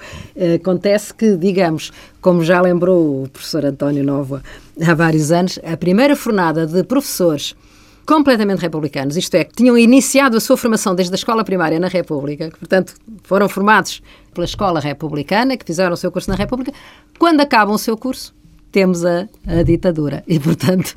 Acontece 0.55 1.13
que, 1.13 1.35
digamos, 1.37 1.91
como 2.21 2.43
já 2.43 2.61
lembrou 2.61 3.23
o 3.23 3.29
professor 3.29 3.65
António 3.65 4.03
Nova 4.03 4.43
há 4.81 4.93
vários 4.93 5.31
anos, 5.31 5.59
a 5.63 5.77
primeira 5.77 6.15
fornada 6.15 6.65
de 6.65 6.83
professores 6.83 7.55
completamente 8.05 8.59
republicanos, 8.59 9.17
isto 9.17 9.35
é, 9.35 9.43
que 9.43 9.53
tinham 9.53 9.77
iniciado 9.77 10.37
a 10.37 10.39
sua 10.39 10.57
formação 10.57 10.93
desde 10.93 11.13
a 11.13 11.15
escola 11.15 11.43
primária 11.43 11.79
na 11.79 11.87
República, 11.87 12.49
que, 12.49 12.59
portanto, 12.59 12.95
foram 13.23 13.47
formados 13.47 14.01
pela 14.33 14.45
escola 14.45 14.79
republicana, 14.79 15.55
que 15.55 15.65
fizeram 15.65 15.93
o 15.93 15.97
seu 15.97 16.11
curso 16.11 16.29
na 16.29 16.35
República, 16.35 16.73
quando 17.17 17.41
acabam 17.41 17.75
o 17.75 17.77
seu 17.79 17.95
curso, 17.95 18.33
temos 18.73 19.05
a, 19.05 19.29
a, 19.45 19.61
ditadura. 19.61 20.23
E, 20.27 20.39
portanto, 20.39 20.95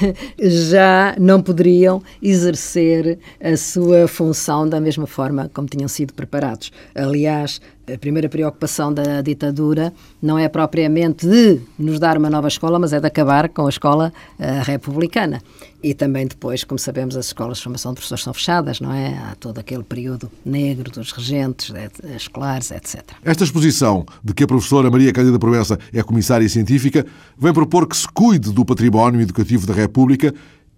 já 0.38 1.16
não 1.18 1.42
poderiam 1.42 2.02
exercer 2.22 3.18
a 3.40 3.56
sua 3.56 4.06
função 4.06 4.68
da 4.68 4.78
mesma 4.78 5.06
forma 5.06 5.50
como 5.52 5.66
tinham 5.66 5.88
sido 5.88 6.12
preparados. 6.12 6.70
Aliás, 6.94 7.60
a 7.92 7.98
primeira 7.98 8.28
preocupação 8.28 8.92
da 8.92 9.20
ditadura 9.20 9.92
não 10.20 10.38
é 10.38 10.48
propriamente 10.48 11.26
de 11.26 11.60
nos 11.78 11.98
dar 11.98 12.18
uma 12.18 12.28
nova 12.28 12.48
escola, 12.48 12.78
mas 12.78 12.92
é 12.92 13.00
de 13.00 13.06
acabar 13.06 13.48
com 13.48 13.66
a 13.66 13.68
escola 13.68 14.12
uh, 14.38 14.62
republicana. 14.64 15.40
E 15.82 15.94
também 15.94 16.26
depois, 16.26 16.64
como 16.64 16.78
sabemos, 16.78 17.16
as 17.16 17.26
escolas 17.26 17.58
de 17.58 17.62
formação 17.62 17.92
de 17.92 17.96
professores 17.96 18.24
são 18.24 18.34
fechadas, 18.34 18.80
não 18.80 18.92
é? 18.92 19.16
Há 19.18 19.36
todo 19.38 19.58
aquele 19.58 19.84
período 19.84 20.30
negro 20.44 20.90
dos 20.90 21.12
regentes 21.12 21.72
escolares, 22.16 22.72
etc. 22.72 23.04
Esta 23.24 23.44
exposição 23.44 24.04
de 24.24 24.34
que 24.34 24.42
a 24.42 24.46
professora 24.48 24.90
Maria 24.90 25.12
Cândida 25.12 25.38
Proença 25.38 25.78
é 25.92 26.02
comissária 26.02 26.48
científica 26.48 27.06
vem 27.38 27.52
propor 27.52 27.86
que 27.86 27.96
se 27.96 28.08
cuide 28.08 28.52
do 28.52 28.64
património 28.64 29.20
educativo 29.20 29.64
da 29.64 29.74
República 29.74 30.34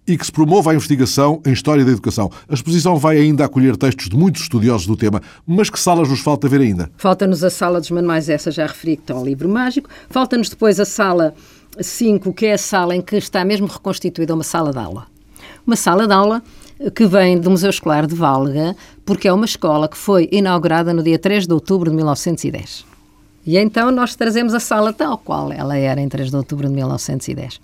e 0.07 0.17
que 0.17 0.25
se 0.25 0.31
promova 0.31 0.71
a 0.71 0.73
investigação 0.73 1.41
em 1.45 1.51
História 1.51 1.85
da 1.85 1.91
Educação. 1.91 2.31
A 2.47 2.53
exposição 2.53 2.97
vai 2.97 3.17
ainda 3.17 3.45
acolher 3.45 3.77
textos 3.77 4.09
de 4.09 4.17
muitos 4.17 4.41
estudiosos 4.41 4.87
do 4.87 4.97
tema, 4.97 5.21
mas 5.45 5.69
que 5.69 5.79
salas 5.79 6.09
nos 6.09 6.19
falta 6.19 6.47
ver 6.47 6.61
ainda? 6.61 6.89
Falta-nos 6.97 7.43
a 7.43 7.49
sala 7.49 7.79
dos 7.79 7.91
manuais, 7.91 8.29
essa 8.29 8.51
já 8.51 8.65
referi, 8.65 8.95
que 8.95 9.03
está 9.03 9.13
ao 9.13 9.23
livro 9.23 9.47
mágico. 9.47 9.89
Falta-nos 10.09 10.49
depois 10.49 10.79
a 10.79 10.85
sala 10.85 11.33
5, 11.79 12.33
que 12.33 12.47
é 12.47 12.53
a 12.53 12.57
sala 12.57 12.95
em 12.95 13.01
que 13.01 13.17
está 13.17 13.45
mesmo 13.45 13.67
reconstituída 13.67 14.33
uma 14.33 14.43
sala 14.43 14.71
de 14.71 14.79
aula. 14.79 15.05
Uma 15.65 15.75
sala 15.75 16.07
de 16.07 16.13
aula 16.13 16.41
que 16.95 17.05
vem 17.05 17.39
do 17.39 17.49
Museu 17.51 17.69
Escolar 17.69 18.07
de 18.07 18.15
Valga, 18.15 18.75
porque 19.05 19.27
é 19.27 19.33
uma 19.33 19.45
escola 19.45 19.87
que 19.87 19.97
foi 19.97 20.29
inaugurada 20.31 20.93
no 20.93 21.03
dia 21.03 21.19
3 21.19 21.45
de 21.45 21.53
outubro 21.53 21.89
de 21.89 21.95
1910. 21.95 22.85
E 23.45 23.57
então 23.57 23.89
nós 23.91 24.15
trazemos 24.15 24.53
a 24.53 24.59
sala 24.59 24.91
tal 24.93 25.17
qual 25.17 25.51
ela 25.51 25.77
era 25.77 25.99
em 25.99 26.07
3 26.07 26.29
de 26.29 26.35
outubro 26.35 26.67
de 26.67 26.73
1910. 26.73 27.59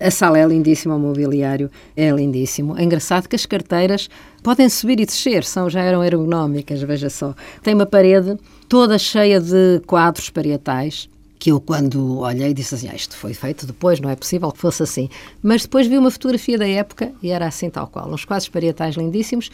A 0.00 0.10
sala 0.10 0.38
é 0.38 0.46
lindíssima, 0.46 0.96
o 0.96 0.98
mobiliário 0.98 1.70
é 1.96 2.10
lindíssimo. 2.10 2.76
É 2.76 2.82
engraçado 2.82 3.28
que 3.28 3.36
as 3.36 3.46
carteiras 3.46 4.10
podem 4.42 4.68
subir 4.68 5.00
e 5.00 5.06
descer, 5.06 5.44
são, 5.44 5.70
já 5.70 5.80
eram 5.80 6.04
ergonómicas, 6.04 6.82
veja 6.82 7.08
só. 7.08 7.34
Tem 7.62 7.72
uma 7.72 7.86
parede 7.86 8.36
toda 8.68 8.98
cheia 8.98 9.40
de 9.40 9.80
quadros 9.86 10.28
parietais, 10.28 11.08
que 11.38 11.50
eu 11.50 11.60
quando 11.60 12.20
olhei 12.20 12.54
disse 12.54 12.74
assim, 12.74 12.88
ah, 12.88 12.94
isto 12.94 13.16
foi 13.16 13.34
feito 13.34 13.66
depois, 13.66 13.98
não 13.98 14.08
é 14.08 14.14
possível 14.14 14.52
que 14.52 14.58
fosse 14.58 14.82
assim. 14.82 15.08
Mas 15.42 15.62
depois 15.62 15.88
vi 15.88 15.98
uma 15.98 16.10
fotografia 16.10 16.56
da 16.56 16.68
época 16.68 17.12
e 17.20 17.30
era 17.30 17.46
assim 17.46 17.68
tal 17.68 17.88
qual. 17.88 18.08
Uns 18.08 18.24
quadros 18.24 18.48
parietais 18.48 18.94
lindíssimos 18.94 19.50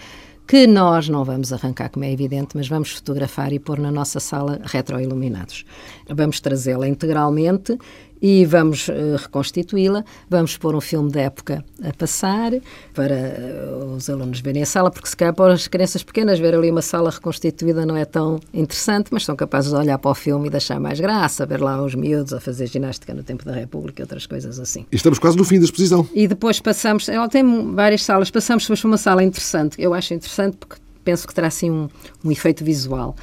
que 0.49 0.67
nós 0.67 1.11
não 1.11 1.25
vamos 1.25 1.53
arrancar, 1.53 1.91
como 1.91 2.07
é 2.07 2.11
evidente, 2.11 2.57
mas 2.57 2.67
vamos 2.67 2.91
fotografar 2.91 3.53
e 3.53 3.59
pôr 3.59 3.79
na 3.79 3.93
nossa 3.93 4.19
sala 4.19 4.59
retroiluminados. 4.65 5.67
Vamos 6.09 6.41
trazê-la 6.41 6.89
integralmente 6.89 7.79
e 8.21 8.45
vamos 8.45 8.89
uh, 8.89 9.17
reconstituí-la. 9.17 10.05
Vamos 10.29 10.57
pôr 10.57 10.75
um 10.75 10.81
filme 10.81 11.11
da 11.11 11.23
época 11.23 11.65
a 11.83 11.93
passar 11.93 12.53
para 12.95 13.15
uh, 13.15 13.95
os 13.97 14.09
alunos 14.09 14.41
verem 14.41 14.63
a 14.63 14.67
sala, 14.67 14.91
porque 14.91 15.09
se 15.09 15.17
calhar 15.17 15.35
para 15.35 15.53
as 15.53 15.69
crianças 15.69 16.03
pequenas 16.03 16.39
ver 16.39 16.55
ali 16.55 16.71
uma 16.71 16.83
sala 16.83 17.11
reconstituída 17.11 17.85
não 17.87 17.97
é 17.97 18.05
tão 18.05 18.41
interessante, 18.53 19.09
mas 19.11 19.25
são 19.25 19.37
capazes 19.37 19.71
de 19.71 19.77
olhar 19.77 19.99
para 19.99 20.11
o 20.11 20.15
filme 20.15 20.49
e 20.49 20.51
deixar 20.51 20.81
mais 20.81 21.01
graça, 21.01 21.47
ver 21.47 21.61
lá 21.61 21.83
os 21.83 21.95
miúdos 21.95 22.33
a 22.33 22.41
fazer 22.41 22.67
ginástica 22.67 23.15
no 23.15 23.23
tempo 23.23 23.45
da 23.45 23.53
República 23.53 24.01
e 24.01 24.03
outras 24.03 24.27
coisas 24.27 24.59
assim. 24.59 24.87
E 24.91 24.97
estamos 24.97 25.19
quase 25.19 25.37
no 25.37 25.45
fim 25.45 25.59
da 25.59 25.65
exposição. 25.65 26.09
E 26.13 26.27
depois 26.27 26.61
passamos, 26.61 27.09
ela 27.09 27.29
tem 27.29 27.75
várias 27.75 28.03
salas, 28.03 28.31
passamos 28.31 28.67
para 28.67 28.77
uma 28.85 28.99
sala 28.99 29.23
interessante. 29.23 29.81
Eu 29.81 29.95
acho 29.95 30.15
interessante 30.15 30.57
porque 30.57 30.77
penso 31.05 31.27
que 31.27 31.35
terá 31.35 31.47
assim 31.47 31.71
um, 31.71 31.89
um 32.25 32.31
efeito 32.31 32.63
visual 32.63 33.17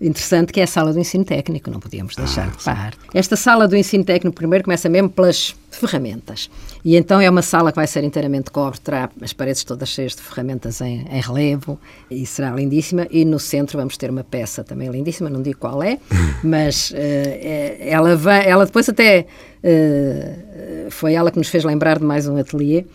interessante, 0.00 0.52
que 0.52 0.60
é 0.60 0.64
a 0.64 0.66
sala 0.66 0.92
do 0.92 0.98
ensino 0.98 1.24
técnico, 1.24 1.70
não 1.70 1.78
podíamos 1.78 2.16
deixar 2.16 2.48
ah, 2.48 2.56
de 2.56 2.64
parte. 2.64 2.98
Esta 3.12 3.36
sala 3.36 3.68
do 3.68 3.76
ensino 3.76 4.02
técnico, 4.02 4.34
primeiro, 4.34 4.64
começa 4.64 4.88
mesmo 4.88 5.10
pelas 5.10 5.54
ferramentas. 5.70 6.50
E 6.82 6.96
então 6.96 7.20
é 7.20 7.28
uma 7.28 7.42
sala 7.42 7.70
que 7.70 7.76
vai 7.76 7.86
ser 7.86 8.02
inteiramente 8.02 8.50
cobre, 8.50 8.80
terá 8.80 9.10
as 9.20 9.32
paredes 9.34 9.62
todas 9.62 9.90
cheias 9.90 10.16
de 10.16 10.22
ferramentas 10.22 10.80
em, 10.80 11.06
em, 11.10 11.20
relevo 11.20 11.78
e 12.10 12.24
será 12.24 12.50
lindíssima. 12.52 13.06
E 13.10 13.24
no 13.26 13.38
centro 13.38 13.78
vamos 13.78 13.96
ter 13.98 14.10
uma 14.10 14.24
peça 14.24 14.64
também 14.64 14.88
lindíssima, 14.88 15.28
não 15.28 15.42
digo 15.42 15.58
qual 15.58 15.82
é, 15.82 15.98
mas 16.42 16.90
uh, 16.90 16.94
ela, 17.80 18.16
vai, 18.16 18.48
ela 18.48 18.64
depois 18.64 18.88
até 18.88 19.26
uh, 19.62 20.90
foi 20.90 21.12
ela 21.12 21.30
que 21.30 21.38
nos 21.38 21.48
fez 21.48 21.62
lembrar 21.62 21.98
de 21.98 22.04
mais 22.04 22.26
um 22.26 22.36
ateliê. 22.36 22.86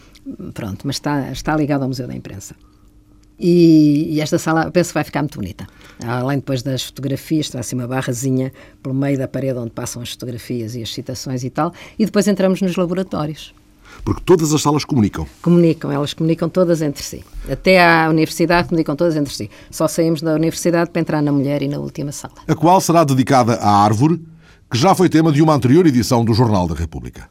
Pronto, 0.56 0.88
mas 0.88 0.96
está, 0.96 1.32
está 1.32 1.56
ligado 1.56 1.84
ao 1.84 1.88
Museu 1.88 2.08
da 2.08 2.16
Imprensa. 2.16 2.56
E, 3.40 4.16
e, 4.16 4.22
esta 4.22 4.38
sala 4.38 4.72
penso 4.72 4.90
que 4.90 4.94
vai 4.94 5.04
ficar 5.04 5.22
muito 5.22 5.38
bonita. 5.38 5.68
Além 6.06 6.38
depois 6.38 6.64
das 6.64 6.84
fotografias, 6.84 7.48
está 7.48 7.60
assim 7.60 7.76
uma 7.76 7.88
barrazinha 7.88 8.52
pelo 8.82 8.96
meio 8.96 9.18
da 9.18 9.28
parede 9.28 9.60
onde 9.60 9.72
passam 9.72 10.02
as 10.02 10.12
fotografias 10.12 10.76
e 10.76 10.82
as 10.82 10.94
citações 10.94 11.44
e 11.44 11.50
tal. 11.50 11.74
E 12.00 12.06
depois 12.06 12.28
entramos 12.28 12.62
nos 12.62 12.76
laboratórios. 12.76 13.54
Porque 14.04 14.22
todas 14.26 14.54
as 14.54 14.62
salas 14.62 14.84
comunicam. 14.84 15.26
Comunicam, 15.42 15.92
elas 15.92 16.14
comunicam 16.14 16.50
todas 16.50 16.82
entre 16.82 17.04
si. 17.04 17.24
Até 17.50 17.84
à 17.84 18.10
universidade 18.10 18.68
comunicam 18.68 18.96
todas 18.96 19.16
entre 19.16 19.34
si. 19.34 19.50
Só 19.70 19.88
saímos 19.88 20.22
da 20.22 20.34
universidade 20.34 20.90
para 20.90 21.02
entrar 21.02 21.22
na 21.22 21.32
mulher 21.32 21.62
e 21.62 21.68
na 21.68 21.80
última 21.80 22.12
sala. 22.12 22.36
A 22.48 22.56
qual 22.56 22.80
será 22.82 23.04
dedicada 23.04 23.56
à 23.56 23.84
árvore, 23.84 24.22
que 24.70 24.78
já 24.78 24.94
foi 24.94 25.10
tema 25.10 25.32
de 25.32 25.42
uma 25.42 25.54
anterior 25.54 25.86
edição 25.86 26.26
do 26.26 26.34
Jornal 26.34 26.68
da 26.68 26.76
República. 26.76 27.30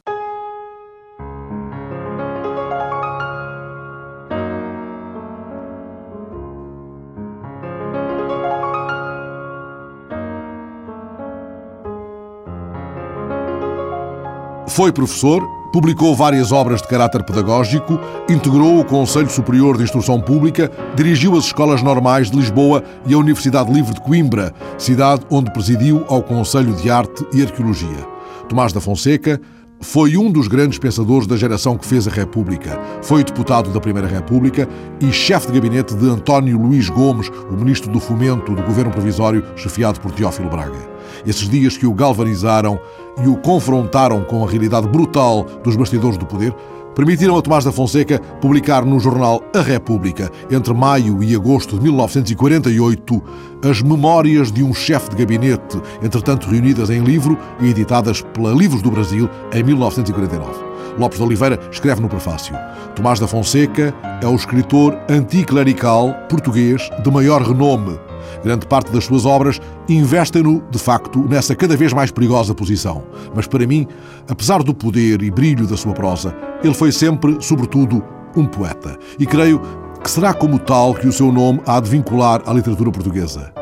Foi 14.75 14.91
professor, 14.91 15.41
publicou 15.73 16.17
várias 16.17 16.51
obras 16.51 16.83
de 16.83 16.89
caráter 16.89 17.23
pedagógico, 17.23 17.97
integrou 18.29 18.81
o 18.81 18.85
Conselho 18.85 19.31
Superior 19.31 19.77
de 19.77 19.85
Instrução 19.85 20.21
Pública, 20.21 20.69
dirigiu 20.97 21.39
as 21.39 21.45
escolas 21.45 21.81
normais 21.81 22.29
de 22.29 22.37
Lisboa 22.37 22.83
e 23.07 23.15
a 23.15 23.19
Universidade 23.19 23.73
Livre 23.73 23.95
de 23.95 24.01
Coimbra, 24.01 24.53
cidade 24.77 25.25
onde 25.31 25.53
presidiu 25.53 26.05
ao 26.09 26.25
Conselho 26.25 26.75
de 26.75 26.91
Arte 26.91 27.25
e 27.33 27.41
Arqueologia. 27.41 28.05
Tomás 28.49 28.73
da 28.73 28.81
Fonseca 28.81 29.41
foi 29.85 30.17
um 30.17 30.33
dos 30.33 30.49
grandes 30.49 30.79
pensadores 30.79 31.27
da 31.27 31.37
geração 31.37 31.77
que 31.77 31.87
fez 31.87 32.09
a 32.09 32.11
República. 32.11 32.81
Foi 33.03 33.23
deputado 33.23 33.71
da 33.71 33.79
Primeira 33.79 34.09
República 34.09 34.67
e 34.99 35.13
chefe 35.13 35.49
de 35.49 35.53
gabinete 35.53 35.95
de 35.95 36.09
António 36.09 36.59
Luís 36.59 36.89
Gomes, 36.89 37.31
o 37.51 37.53
ministro 37.53 37.93
do 37.93 38.01
Fomento 38.01 38.55
do 38.55 38.63
governo 38.63 38.91
provisório, 38.91 39.45
chefiado 39.55 40.01
por 40.01 40.11
Teófilo 40.11 40.49
Braga. 40.49 40.79
Esses 41.27 41.49
dias 41.49 41.77
que 41.77 41.87
o 41.87 41.93
galvanizaram 41.93 42.81
e 43.23 43.29
o 43.29 43.37
confrontaram 43.37 44.25
com 44.25 44.43
a 44.43 44.51
realidade 44.51 44.89
brutal 44.89 45.47
dos 45.63 45.77
bastidores 45.77 46.17
do 46.17 46.25
poder 46.25 46.55
permitiram 46.95 47.37
a 47.37 47.43
Tomás 47.43 47.65
da 47.65 47.73
Fonseca 47.73 48.19
publicar 48.41 48.85
no 48.85 48.99
jornal 48.99 49.43
A 49.55 49.61
República, 49.61 50.31
entre 50.51 50.73
maio 50.73 51.23
e 51.23 51.35
agosto 51.35 51.77
de 51.77 51.83
1948, 51.83 53.23
as 53.69 53.83
memórias 53.83 54.53
de 54.53 54.63
um 54.63 54.73
chefe 54.73 55.11
de 55.11 55.17
gabinete, 55.17 55.81
entretanto 56.03 56.49
reunidas 56.49 56.91
em 56.91 57.03
livro 57.03 57.39
e 57.61 57.69
editadas 57.69 58.21
pela 58.21 58.53
Livros 58.53 58.83
do 58.83 58.91
Brasil 58.91 59.29
em 59.53 59.63
1949. 59.63 60.75
Lopes 60.99 61.19
de 61.19 61.25
Oliveira 61.25 61.59
escreve 61.71 62.01
no 62.01 62.09
prefácio: 62.09 62.57
Tomás 62.95 63.19
da 63.19 63.27
Fonseca 63.27 63.95
é 64.23 64.27
o 64.27 64.35
escritor 64.35 64.97
anticlerical 65.09 66.15
português 66.29 66.89
de 67.03 67.11
maior 67.11 67.43
renome. 67.43 67.99
Grande 68.43 68.67
parte 68.67 68.91
das 68.91 69.05
suas 69.05 69.25
obras 69.25 69.61
investem-no, 69.89 70.63
de 70.71 70.79
facto, 70.79 71.19
nessa 71.29 71.55
cada 71.55 71.77
vez 71.77 71.93
mais 71.93 72.11
perigosa 72.11 72.55
posição. 72.55 73.03
Mas 73.35 73.47
para 73.47 73.67
mim, 73.67 73.87
apesar 74.29 74.63
do 74.63 74.75
poder 74.75 75.23
e 75.23 75.31
brilho 75.31 75.67
da 75.67 75.77
sua 75.77 75.93
prosa, 75.93 76.35
ele 76.63 76.75
foi 76.75 76.91
sempre, 76.91 77.37
sobretudo, 77.41 78.03
um 78.37 78.47
poeta. 78.47 78.99
E 79.19 79.27
creio 79.27 79.61
que 80.03 80.11
será 80.11 80.35
como 80.35 80.59
tal 80.59 80.95
que 80.95 81.07
o 81.07 81.13
seu 81.13 81.33
nome 81.33 81.61
há 81.67 81.81
de 81.81 81.89
vincular 81.89 82.43
à 82.47 82.53
literatura 82.53 82.91
portuguesa. 82.91 83.53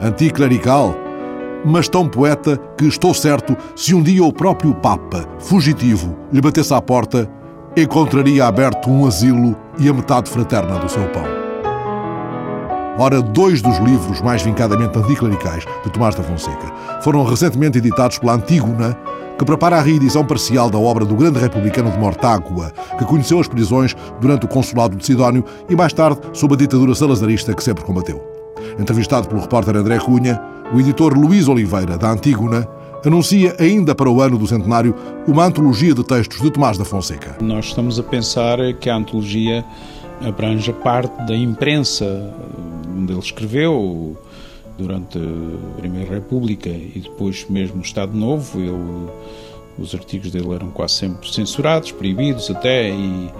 Anticlerical, 0.00 0.96
mas 1.64 1.88
tão 1.88 2.08
poeta 2.08 2.58
que 2.76 2.86
estou 2.86 3.14
certo, 3.14 3.56
se 3.76 3.94
um 3.94 4.02
dia 4.02 4.24
o 4.24 4.32
próprio 4.32 4.74
Papa, 4.74 5.24
fugitivo, 5.38 6.16
lhe 6.32 6.40
batesse 6.40 6.74
à 6.74 6.80
porta, 6.80 7.30
encontraria 7.76 8.46
aberto 8.46 8.90
um 8.90 9.06
asilo 9.06 9.56
e 9.78 9.88
a 9.88 9.92
metade 9.92 10.28
fraterna 10.28 10.78
do 10.78 10.88
seu 10.88 11.06
pão. 11.08 11.41
Ora, 12.98 13.22
dois 13.22 13.62
dos 13.62 13.78
livros 13.78 14.20
mais 14.20 14.42
vincadamente 14.42 14.98
anticlericais 14.98 15.64
de 15.82 15.90
Tomás 15.90 16.14
da 16.14 16.22
Fonseca 16.22 16.72
foram 17.02 17.24
recentemente 17.24 17.78
editados 17.78 18.18
pela 18.18 18.34
Antígona, 18.34 18.96
que 19.38 19.44
prepara 19.46 19.76
a 19.76 19.80
reedição 19.80 20.24
parcial 20.24 20.68
da 20.68 20.78
obra 20.78 21.04
do 21.04 21.16
grande 21.16 21.38
republicano 21.38 21.90
de 21.90 21.98
Mortágua, 21.98 22.70
que 22.98 23.04
conheceu 23.06 23.40
as 23.40 23.48
prisões 23.48 23.96
durante 24.20 24.44
o 24.44 24.48
consulado 24.48 24.94
de 24.94 25.06
Sidónio 25.06 25.42
e 25.70 25.74
mais 25.74 25.92
tarde 25.94 26.20
sob 26.34 26.54
a 26.54 26.56
ditadura 26.56 26.94
salazarista 26.94 27.54
que 27.54 27.64
sempre 27.64 27.82
combateu. 27.82 28.22
Entrevistado 28.78 29.26
pelo 29.26 29.40
repórter 29.40 29.74
André 29.74 29.98
Cunha, 29.98 30.40
o 30.72 30.78
editor 30.78 31.14
Luís 31.18 31.48
Oliveira, 31.48 31.96
da 31.96 32.10
Antígona, 32.10 32.68
anuncia 33.04 33.56
ainda 33.58 33.94
para 33.94 34.10
o 34.10 34.20
ano 34.20 34.36
do 34.36 34.46
centenário 34.46 34.94
uma 35.26 35.44
antologia 35.44 35.94
de 35.94 36.04
textos 36.04 36.40
de 36.42 36.50
Tomás 36.50 36.76
da 36.76 36.84
Fonseca. 36.84 37.36
Nós 37.40 37.66
estamos 37.66 37.98
a 37.98 38.02
pensar 38.02 38.58
que 38.78 38.90
a 38.90 38.94
antologia 38.94 39.64
abrange 40.24 40.72
parte 40.72 41.16
da 41.26 41.34
imprensa 41.34 42.32
onde 42.96 43.12
ele 43.12 43.20
escreveu 43.20 44.16
durante 44.78 45.18
a 45.18 45.80
Primeira 45.80 46.14
República 46.14 46.68
e 46.68 47.00
depois 47.02 47.46
mesmo 47.48 47.78
o 47.78 47.82
Estado 47.82 48.16
Novo. 48.16 48.60
Ele, 48.60 49.10
os 49.78 49.94
artigos 49.94 50.30
dele 50.30 50.52
eram 50.54 50.70
quase 50.70 50.94
sempre 50.94 51.32
censurados, 51.32 51.92
proibidos 51.92 52.50
até, 52.50 52.90
e 52.90 53.30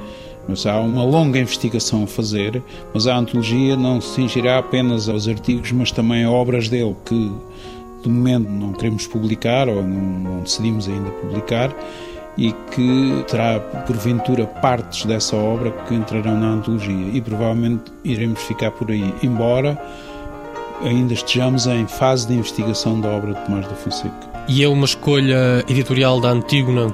mas 0.48 0.66
há 0.66 0.80
uma 0.80 1.04
longa 1.04 1.38
investigação 1.38 2.02
a 2.02 2.06
fazer, 2.06 2.62
mas 2.92 3.06
a 3.06 3.16
antologia 3.16 3.76
não 3.76 4.00
se 4.00 4.16
cingirá 4.16 4.58
apenas 4.58 5.08
aos 5.08 5.28
artigos, 5.28 5.70
mas 5.72 5.92
também 5.92 6.24
a 6.24 6.30
obras 6.30 6.68
dele, 6.68 6.96
que 7.04 7.32
de 8.02 8.08
momento 8.08 8.48
não 8.48 8.72
queremos 8.72 9.06
publicar 9.06 9.68
ou 9.68 9.82
não, 9.82 10.00
não 10.00 10.40
decidimos 10.40 10.88
ainda 10.88 11.10
publicar, 11.10 11.72
e 12.36 12.52
que 12.52 13.24
terá, 13.28 13.60
porventura, 13.60 14.46
partes 14.46 15.04
dessa 15.04 15.36
obra 15.36 15.70
que 15.86 15.94
entrarão 15.94 16.38
na 16.38 16.48
antologia. 16.48 17.08
E 17.12 17.20
provavelmente 17.20 17.92
iremos 18.04 18.40
ficar 18.42 18.70
por 18.70 18.90
aí, 18.90 19.14
embora 19.22 19.78
ainda 20.82 21.14
estejamos 21.14 21.66
em 21.66 21.86
fase 21.86 22.26
de 22.26 22.34
investigação 22.34 23.00
da 23.00 23.08
obra 23.08 23.34
de 23.34 23.44
Tomás 23.44 23.66
da 23.66 23.74
Fonseca. 23.74 24.32
E 24.48 24.64
é 24.64 24.68
uma 24.68 24.84
escolha 24.84 25.64
editorial 25.68 26.20
da 26.20 26.30
Antígona 26.30 26.92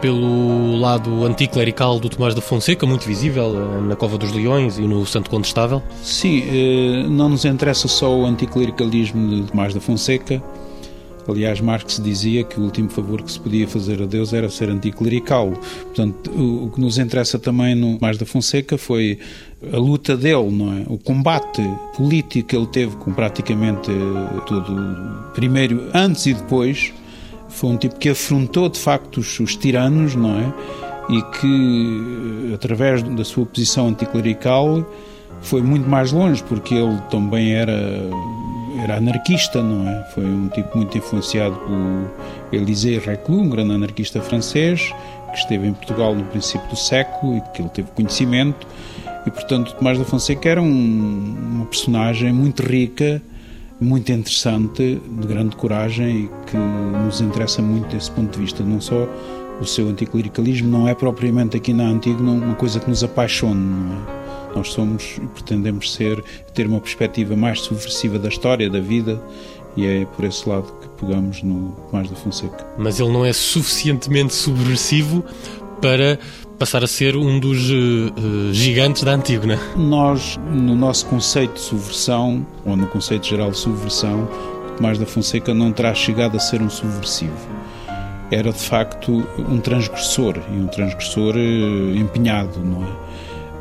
pelo 0.00 0.78
lado 0.78 1.24
anticlerical 1.26 2.00
do 2.00 2.08
Tomás 2.08 2.34
da 2.34 2.40
Fonseca, 2.40 2.86
muito 2.86 3.06
visível 3.06 3.54
eh, 3.54 3.80
na 3.82 3.96
Cova 3.96 4.16
dos 4.16 4.32
Leões 4.32 4.78
e 4.78 4.82
no 4.82 5.04
Santo 5.04 5.28
Condestável? 5.28 5.82
Sim, 6.02 6.42
eh, 6.48 7.06
não 7.06 7.28
nos 7.28 7.44
interessa 7.44 7.86
só 7.86 8.10
o 8.16 8.24
anticlericalismo 8.24 9.42
de 9.42 9.50
Tomás 9.50 9.74
da 9.74 9.80
Fonseca. 9.80 10.42
Aliás, 11.30 11.60
Marx 11.60 12.00
dizia 12.02 12.44
que 12.44 12.58
o 12.58 12.64
último 12.64 12.90
favor 12.90 13.22
que 13.22 13.30
se 13.30 13.38
podia 13.38 13.66
fazer 13.68 14.02
a 14.02 14.06
Deus 14.06 14.32
era 14.32 14.50
ser 14.50 14.68
anticlerical. 14.68 15.52
Portanto, 15.84 16.30
o 16.30 16.70
que 16.70 16.80
nos 16.80 16.98
interessa 16.98 17.38
também 17.38 17.74
no 17.74 17.98
Tomás 17.98 18.18
da 18.18 18.26
Fonseca 18.26 18.76
foi 18.76 19.18
a 19.72 19.76
luta 19.76 20.16
dele, 20.16 20.50
não 20.50 20.72
é? 20.72 20.84
O 20.88 20.98
combate 20.98 21.62
político 21.96 22.48
que 22.48 22.56
ele 22.56 22.66
teve 22.66 22.96
com 22.96 23.12
praticamente 23.12 23.90
eh, 23.90 24.40
tudo, 24.46 25.32
primeiro, 25.34 25.88
antes 25.94 26.26
e 26.26 26.34
depois, 26.34 26.92
foi 27.48 27.70
um 27.70 27.76
tipo 27.76 27.98
que 27.98 28.08
afrontou 28.08 28.68
de 28.68 28.78
facto 28.78 29.18
os, 29.18 29.38
os 29.38 29.56
tiranos, 29.56 30.14
não 30.14 30.38
é? 30.38 30.52
E 31.10 31.22
que, 31.38 32.54
através 32.54 33.02
da 33.02 33.24
sua 33.24 33.44
posição 33.44 33.88
anticlerical, 33.88 34.86
foi 35.42 35.62
muito 35.62 35.88
mais 35.88 36.12
longe, 36.12 36.42
porque 36.42 36.74
ele 36.74 36.98
também 37.10 37.52
era, 37.52 37.72
era 38.82 38.96
anarquista, 38.96 39.62
não 39.62 39.88
é? 39.88 40.04
Foi 40.14 40.24
um 40.24 40.48
tipo 40.48 40.76
muito 40.76 40.96
influenciado 40.96 41.56
por 41.56 42.56
Élisée 42.56 42.98
Reclus, 42.98 43.38
um 43.38 43.48
grande 43.48 43.74
anarquista 43.74 44.20
francês, 44.20 44.92
que 45.32 45.38
esteve 45.38 45.66
em 45.66 45.72
Portugal 45.72 46.14
no 46.14 46.24
princípio 46.24 46.68
do 46.68 46.76
século 46.76 47.36
e 47.36 47.40
que 47.52 47.62
ele 47.62 47.68
teve 47.70 47.90
conhecimento. 47.92 48.66
E, 49.26 49.30
portanto, 49.30 49.74
Tomás 49.74 49.98
da 49.98 50.04
Fonseca 50.04 50.48
era 50.48 50.62
um, 50.62 51.36
uma 51.52 51.66
personagem 51.66 52.32
muito 52.32 52.62
rica 52.62 53.22
muito 53.80 54.12
interessante, 54.12 55.00
de 55.00 55.26
grande 55.26 55.56
coragem 55.56 56.24
e 56.24 56.30
que 56.50 56.56
nos 56.56 57.20
interessa 57.22 57.62
muito 57.62 57.88
desse 57.88 58.10
ponto 58.10 58.30
de 58.34 58.38
vista, 58.38 58.62
não 58.62 58.78
só 58.78 59.08
o 59.58 59.64
seu 59.64 59.88
anticlericalismo 59.88 60.70
não 60.70 60.86
é 60.86 60.94
propriamente 60.94 61.56
aqui 61.56 61.72
na 61.72 61.84
Antiga 61.84 62.20
uma 62.22 62.54
coisa 62.54 62.78
que 62.78 62.88
nos 62.88 63.02
apaixone, 63.02 63.60
não 63.60 63.94
é? 64.16 64.19
Nós 64.54 64.72
somos 64.72 65.16
e 65.16 65.26
pretendemos 65.26 65.92
ser, 65.92 66.22
ter 66.54 66.66
uma 66.66 66.80
perspectiva 66.80 67.36
mais 67.36 67.60
subversiva 67.60 68.18
da 68.18 68.28
história, 68.28 68.68
da 68.68 68.80
vida, 68.80 69.20
e 69.76 69.86
é 69.86 70.04
por 70.04 70.24
esse 70.24 70.48
lado 70.48 70.72
que 70.80 70.88
pegamos 71.04 71.42
no 71.42 71.72
Tomás 71.90 72.10
da 72.10 72.16
Fonseca. 72.16 72.66
Mas 72.76 72.98
ele 72.98 73.12
não 73.12 73.24
é 73.24 73.32
suficientemente 73.32 74.34
subversivo 74.34 75.24
para 75.80 76.18
passar 76.58 76.84
a 76.84 76.86
ser 76.86 77.16
um 77.16 77.40
dos 77.40 77.70
uh, 77.70 78.52
gigantes 78.52 79.02
da 79.02 79.12
Antígona. 79.12 79.58
Nós, 79.76 80.38
no 80.52 80.76
nosso 80.76 81.06
conceito 81.06 81.54
de 81.54 81.60
subversão, 81.60 82.46
ou 82.66 82.76
no 82.76 82.86
conceito 82.86 83.26
geral 83.26 83.50
de 83.50 83.56
subversão, 83.56 84.28
Tomás 84.76 84.98
da 84.98 85.06
Fonseca 85.06 85.54
não 85.54 85.72
terá 85.72 85.94
chegado 85.94 86.36
a 86.36 86.40
ser 86.40 86.60
um 86.60 86.68
subversivo. 86.68 87.36
Era 88.30 88.52
de 88.52 88.58
facto 88.58 89.26
um 89.38 89.58
transgressor 89.58 90.36
e 90.50 90.56
um 90.56 90.66
transgressor 90.66 91.34
uh, 91.34 91.96
empenhado, 91.96 92.60
não 92.60 92.82
é? 92.82 93.09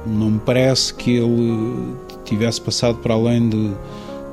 Não 0.09 0.31
me 0.31 0.39
parece 0.39 0.93
que 0.93 1.17
ele 1.17 1.95
tivesse 2.25 2.59
passado 2.61 2.97
para 2.97 3.13
além 3.13 3.49
de, 3.49 3.71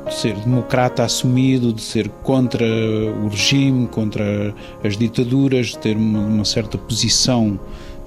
de 0.08 0.14
ser 0.14 0.34
democrata 0.36 1.04
assumido, 1.04 1.72
de 1.72 1.82
ser 1.82 2.08
contra 2.22 2.64
o 2.64 3.28
regime, 3.28 3.86
contra 3.86 4.54
as 4.82 4.96
ditaduras, 4.96 5.68
de 5.68 5.78
ter 5.78 5.96
uma, 5.96 6.20
uma 6.20 6.44
certa 6.44 6.78
posição 6.78 7.58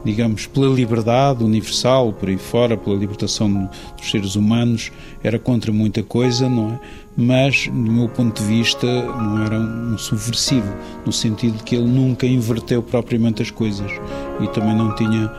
digamos, 0.04 0.46
pela 0.46 0.68
liberdade 0.68 1.44
universal, 1.44 2.14
por 2.14 2.30
aí 2.30 2.38
fora, 2.38 2.78
pela 2.78 2.96
libertação 2.96 3.70
dos 3.98 4.10
seres 4.10 4.36
humanos, 4.36 4.92
era 5.24 5.38
contra 5.38 5.72
muita 5.72 6.02
coisa, 6.04 6.48
não 6.48 6.72
é? 6.72 6.80
Mas, 7.18 7.68
do 7.68 7.92
meu 7.92 8.08
ponto 8.08 8.42
de 8.42 8.48
vista, 8.48 8.88
não 8.88 9.44
era 9.44 9.60
um 9.60 9.98
subversivo, 9.98 10.74
no 11.06 11.12
sentido 11.12 11.58
de 11.58 11.64
que 11.64 11.76
ele 11.76 11.88
nunca 11.88 12.26
inverteu 12.26 12.82
propriamente 12.82 13.42
as 13.42 13.52
coisas 13.52 13.92
e 14.40 14.48
também 14.48 14.76
não 14.76 14.96
tinha 14.96 15.30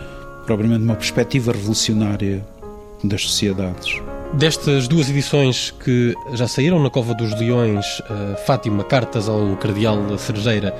propriamente 0.46 0.83
uma 0.83 0.94
perspectiva 0.94 1.53
revolucionária 1.53 2.44
das 3.03 3.22
sociedades. 3.22 4.00
Destas 4.33 4.87
duas 4.87 5.11
edições 5.11 5.70
que 5.70 6.14
já 6.35 6.46
saíram 6.46 6.81
na 6.81 6.88
Cova 6.88 7.14
dos 7.14 7.33
Leões, 7.38 7.85
uh, 8.00 8.37
Fátima, 8.46 8.85
Cartas 8.85 9.29
ao 9.29 9.57
Cardeal 9.57 10.16
Cerejeira 10.18 10.74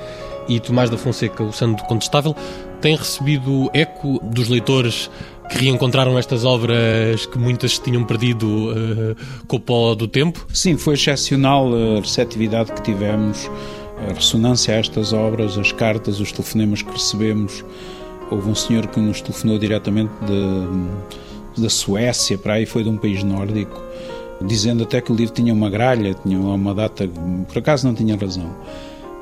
e 0.47 0.59
Tomás 0.59 0.89
da 0.89 0.97
Fonseca, 0.97 1.43
o 1.43 1.51
Santo 1.51 1.83
Contestável, 1.83 2.35
tem 2.79 2.95
recebido 2.95 3.69
eco 3.73 4.19
dos 4.23 4.47
leitores 4.47 5.09
que 5.49 5.65
reencontraram 5.65 6.17
estas 6.17 6.45
obras 6.45 7.25
que 7.25 7.37
muitas 7.37 7.77
tinham 7.77 8.05
perdido 8.05 8.71
uh, 8.71 9.15
com 9.47 9.57
o 9.57 9.59
pó 9.59 9.95
do 9.95 10.07
tempo? 10.07 10.47
Sim, 10.53 10.77
foi 10.77 10.93
excepcional 10.93 11.67
a 11.73 11.99
receptividade 11.99 12.71
que 12.71 12.81
tivemos, 12.81 13.49
a 14.09 14.13
ressonância 14.13 14.73
a 14.73 14.77
estas 14.77 15.11
obras, 15.11 15.57
as 15.57 15.73
cartas, 15.73 16.21
os 16.21 16.31
telefonemas 16.31 16.81
que 16.81 16.91
recebemos. 16.91 17.65
Houve 18.31 18.49
um 18.49 18.55
senhor 18.55 18.87
que 18.87 18.99
nos 18.99 19.21
telefonou 19.21 19.59
diretamente 19.59 20.11
de, 20.25 21.61
da 21.61 21.69
Suécia, 21.69 22.37
para 22.37 22.53
aí 22.53 22.65
foi 22.65 22.81
de 22.83 22.89
um 22.89 22.97
país 22.97 23.23
nórdico, 23.23 23.79
dizendo 24.41 24.83
até 24.83 25.01
que 25.01 25.11
o 25.11 25.15
livro 25.15 25.33
tinha 25.33 25.53
uma 25.53 25.69
gralha, 25.69 26.13
tinha 26.13 26.39
uma 26.39 26.73
data, 26.73 27.07
por 27.47 27.57
acaso 27.57 27.85
não 27.85 27.93
tinha 27.93 28.15
razão. 28.15 28.49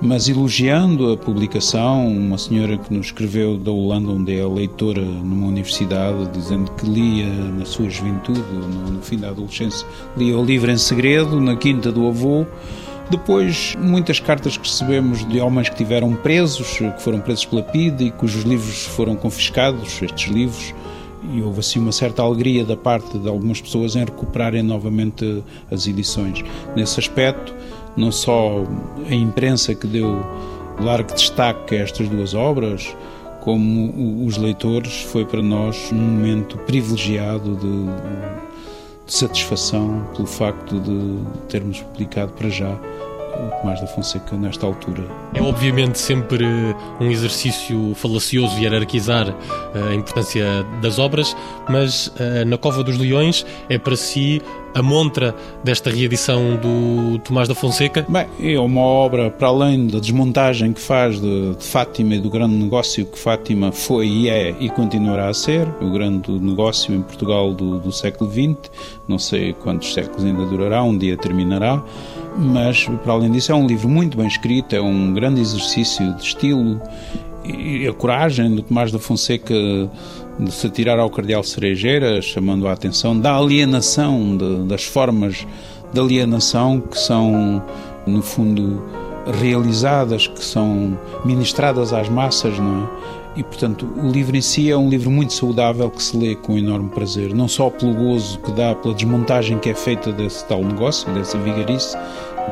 Mas 0.01 0.29
elogiando 0.29 1.11
a 1.11 1.17
publicação, 1.17 2.07
uma 2.07 2.37
senhora 2.37 2.77
que 2.77 2.93
nos 2.93 3.07
escreveu 3.07 3.57
da 3.57 3.69
Holanda, 3.69 4.11
onde 4.11 4.39
é 4.39 4.45
leitora 4.45 5.01
numa 5.01 5.47
universidade, 5.47 6.29
dizendo 6.31 6.71
que 6.71 6.85
lia 6.85 7.25
na 7.27 7.65
sua 7.65 7.89
juventude, 7.89 8.39
no, 8.39 8.91
no 8.91 9.01
fim 9.01 9.17
da 9.17 9.29
adolescência, 9.29 9.85
lia 10.15 10.37
o 10.37 10.45
livro 10.45 10.71
em 10.71 10.77
segredo, 10.77 11.41
na 11.41 11.57
quinta 11.57 11.91
do 11.91 12.07
avô, 12.07 12.45
Depois, 13.09 13.75
muitas 13.79 14.19
cartas 14.19 14.55
que 14.55 14.67
recebemos 14.67 15.27
de 15.27 15.41
homens 15.41 15.67
que 15.67 15.75
tiveram 15.75 16.13
presos, 16.13 16.77
que 16.77 17.01
foram 17.01 17.19
presos 17.19 17.43
pela 17.43 17.63
PIDE 17.63 18.05
e 18.05 18.11
cujos 18.11 18.43
livros 18.43 18.85
foram 18.85 19.15
confiscados, 19.15 19.99
estes 19.99 20.31
livros, 20.31 20.75
e 21.33 21.41
houve 21.41 21.59
assim 21.59 21.79
uma 21.79 21.91
certa 21.91 22.21
alegria 22.21 22.63
da 22.63 22.77
parte 22.77 23.17
de 23.17 23.27
algumas 23.27 23.59
pessoas 23.59 23.95
em 23.95 24.05
recuperarem 24.05 24.61
novamente 24.61 25.43
as 25.71 25.87
edições. 25.87 26.43
Nesse 26.75 26.99
aspecto, 26.99 27.53
não 27.97 28.11
só 28.11 28.63
a 29.09 29.13
imprensa 29.13 29.73
que 29.73 29.87
deu 29.87 30.23
largo 30.79 31.11
destaque 31.11 31.75
a 31.75 31.79
estas 31.79 32.07
duas 32.07 32.35
obras, 32.35 32.95
como 33.41 34.23
os 34.23 34.37
leitores, 34.37 35.01
foi 35.01 35.25
para 35.25 35.41
nós 35.41 35.91
um 35.91 35.95
momento 35.95 36.59
privilegiado 36.59 37.55
de, 37.55 37.85
de 39.07 39.13
satisfação 39.13 40.07
pelo 40.15 40.27
facto 40.27 40.79
de 40.79 41.17
termos 41.47 41.81
publicado 41.81 42.33
para 42.33 42.49
já 42.49 42.77
Tomás 43.61 43.81
da 43.81 43.87
Fonseca 43.87 44.35
nesta 44.37 44.65
altura. 44.65 45.03
É 45.33 45.41
obviamente 45.41 45.99
sempre 45.99 46.45
um 46.99 47.09
exercício 47.11 47.93
falacioso 47.95 48.57
hierarquizar 48.57 49.27
eh, 49.27 49.91
a 49.91 49.95
importância 49.95 50.63
das 50.81 50.99
obras, 50.99 51.35
mas 51.69 52.11
eh, 52.19 52.45
na 52.45 52.57
Cova 52.57 52.83
dos 52.83 52.97
Leões 52.97 53.45
é 53.69 53.77
para 53.77 53.95
si 53.95 54.41
a 54.73 54.81
montra 54.81 55.35
desta 55.63 55.89
reedição 55.89 56.55
do 56.57 57.19
Tomás 57.19 57.47
da 57.47 57.55
Fonseca? 57.55 58.05
Bem, 58.07 58.27
é 58.39 58.59
uma 58.59 58.81
obra, 58.81 59.29
para 59.29 59.47
além 59.47 59.87
da 59.87 59.99
desmontagem 59.99 60.73
que 60.73 60.81
faz 60.81 61.19
de, 61.19 61.55
de, 61.55 61.63
Fátima 61.63 62.15
e 62.15 62.19
do 62.19 62.29
grande 62.29 62.55
negócio 62.55 63.05
que 63.05 63.17
Fátima 63.17 63.71
foi 63.71 64.07
e 64.07 64.29
é 64.29 64.55
e 64.59 64.69
continuará 64.69 65.27
a 65.27 65.33
ser, 65.33 65.67
o 65.81 65.89
grande 65.89 66.31
negócio 66.31 66.93
em 66.93 67.01
Portugal 67.01 67.53
do, 67.53 67.79
do 67.79 67.91
século 67.91 68.31
XX, 68.31 68.71
não 69.07 69.17
sei 69.17 69.53
quantos 69.53 69.93
séculos 69.93 70.23
ainda 70.23 70.45
durará, 70.45 70.83
um 70.83 70.97
dia 70.97 71.17
terminará, 71.17 71.83
mas 72.39 72.85
para 73.03 73.13
além 73.13 73.31
disso 73.31 73.51
é 73.51 73.55
um 73.55 73.67
livro 73.67 73.89
muito 73.89 74.17
bem 74.17 74.27
escrito, 74.27 74.75
é 74.75 74.81
um 74.81 75.13
grande 75.13 75.41
exercício 75.41 76.13
de 76.15 76.23
estilo 76.23 76.81
e 77.43 77.85
a 77.87 77.93
coragem 77.93 78.55
do 78.55 78.61
Tomás 78.61 78.91
da 78.91 78.99
Fonseca 78.99 79.53
de 80.39 80.51
se 80.51 80.67
atirar 80.67 80.99
ao 80.99 81.09
cardeal 81.09 81.43
Cerejeira, 81.43 82.21
chamando 82.21 82.67
a 82.67 82.71
atenção 82.71 83.19
da 83.19 83.35
alienação, 83.35 84.37
de, 84.37 84.67
das 84.67 84.85
formas 84.85 85.45
de 85.91 85.99
alienação 85.99 86.79
que 86.79 86.97
são, 86.97 87.61
no 88.07 88.21
fundo, 88.21 88.81
realizadas, 89.41 90.27
que 90.27 90.43
são 90.43 90.97
ministradas 91.25 91.91
às 91.91 92.07
massas, 92.07 92.57
não 92.57 92.83
é? 92.83 93.19
E, 93.35 93.43
portanto, 93.43 93.87
o 93.95 94.09
livro 94.09 94.35
em 94.35 94.41
si 94.41 94.69
é 94.69 94.75
um 94.75 94.89
livro 94.89 95.09
muito 95.09 95.33
saudável 95.33 95.89
que 95.89 96.01
se 96.01 96.17
lê 96.17 96.35
com 96.35 96.57
enorme 96.57 96.89
prazer, 96.89 97.33
não 97.33 97.47
só 97.47 97.69
pelo 97.69 97.93
gozo 97.93 98.39
que 98.39 98.51
dá 98.51 98.73
pela 98.75 98.93
desmontagem 98.93 99.59
que 99.59 99.69
é 99.69 99.73
feita 99.73 100.11
desse 100.11 100.45
tal 100.45 100.63
negócio, 100.63 101.09
dessa 101.13 101.37
vigarice, 101.37 101.95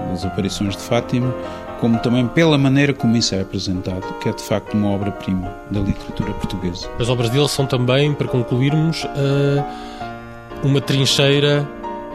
das 0.10 0.26
aparições 0.26 0.76
de 0.76 0.82
Fátima, 0.82 1.34
como 1.80 2.00
também 2.00 2.28
pela 2.28 2.58
maneira 2.58 2.94
como 2.94 3.16
isso 3.16 3.36
é 3.36 3.42
apresentado, 3.42 4.02
que 4.20 4.30
é 4.30 4.34
de 4.34 4.42
facto 4.42 4.74
uma 4.74 4.90
obra-prima 4.90 5.54
da 5.70 5.80
literatura 5.80 6.34
portuguesa. 6.34 6.90
As 7.00 7.10
obras 7.10 7.30
dele 7.30 7.48
são 7.48 7.66
também, 7.66 8.14
para 8.14 8.28
concluirmos, 8.28 9.06
eh, 9.06 9.64
uma 10.64 10.82
trincheira 10.82 11.68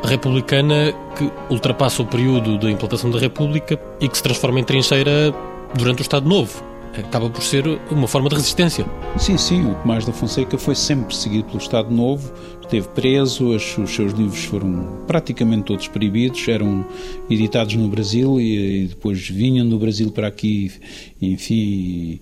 republicana 0.02 0.92
que 1.16 1.30
ultrapassa 1.48 2.02
o 2.02 2.06
período 2.06 2.58
da 2.58 2.70
implantação 2.70 3.10
da 3.10 3.18
República 3.18 3.78
e 4.00 4.08
que 4.08 4.16
se 4.16 4.22
transforma 4.22 4.58
em 4.58 4.64
trincheira 4.64 5.32
durante 5.74 6.00
o 6.00 6.02
Estado 6.02 6.28
Novo 6.28 6.71
acaba 7.00 7.31
por 7.31 7.42
ser 7.42 7.66
uma 7.90 8.07
forma 8.07 8.28
de 8.28 8.37
resistência. 8.37 8.87
Sim, 9.16 9.37
sim, 9.37 9.70
o 9.70 9.74
Tomás 9.76 10.05
da 10.05 10.12
Fonseca 10.12 10.59
foi 10.59 10.74
sempre 10.74 11.07
perseguido 11.07 11.44
pelo 11.44 11.59
Estado 11.59 11.90
Novo, 11.90 12.33
esteve 12.62 12.88
preso, 12.88 13.48
os 13.48 13.90
seus 13.90 14.12
livros 14.12 14.44
foram 14.44 15.05
praticamente 15.07 15.64
todos 15.64 15.88
proibidos, 15.88 16.46
eram 16.48 16.85
editados 17.28 17.74
no 17.74 17.88
Brasil 17.88 18.40
e, 18.40 18.87
depois 18.88 19.28
vinham 19.28 19.68
do 19.68 19.78
Brasil 19.78 20.11
para 20.11 20.26
aqui, 20.26 20.72
enfim, 21.20 22.18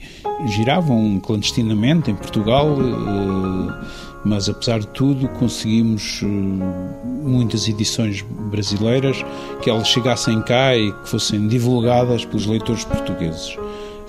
giravam 0.47 1.21
clandestinamente 1.21 2.11
em 2.11 2.17
Portugal, 2.17 2.77
eh, 2.81 3.87
mas 4.25 4.49
apesar 4.49 4.81
de 4.81 4.89
tudo 4.89 5.29
conseguimos 5.29 6.21
eh, 6.23 6.27
muitas 6.27 7.69
edições 7.69 8.23
brasileiras 8.51 9.25
que 9.63 9.71
elas 9.71 9.87
chegassem 9.87 10.43
cá 10.43 10.77
e 10.77 10.93
que 10.93 11.09
fossem 11.09 11.47
divulgadas 11.47 12.25
pelos 12.25 12.47
leitores 12.47 12.85
portugueses. 12.85 13.57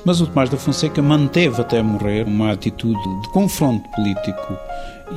Mas 0.03 0.19
o 0.19 0.25
Tomás 0.25 0.49
da 0.49 0.57
Fonseca 0.57 1.01
manteve 1.01 1.61
até 1.61 1.81
morrer 1.81 2.25
uma 2.25 2.51
atitude 2.51 2.99
de 3.21 3.29
confronto 3.29 3.87
político 3.89 4.57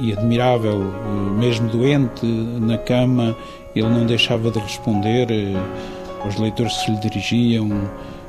e 0.00 0.12
admirável, 0.12 0.82
eh, 0.82 1.38
mesmo 1.38 1.68
doente 1.70 2.26
na 2.26 2.76
cama, 2.76 3.34
ele 3.74 3.88
não 3.88 4.04
deixava 4.04 4.50
de 4.50 4.58
responder. 4.58 5.28
Aos 6.22 6.36
eh, 6.36 6.42
leitores 6.42 6.76
que 6.76 6.84
se 6.84 6.90
lhe 6.90 6.98
dirigiam, 6.98 7.70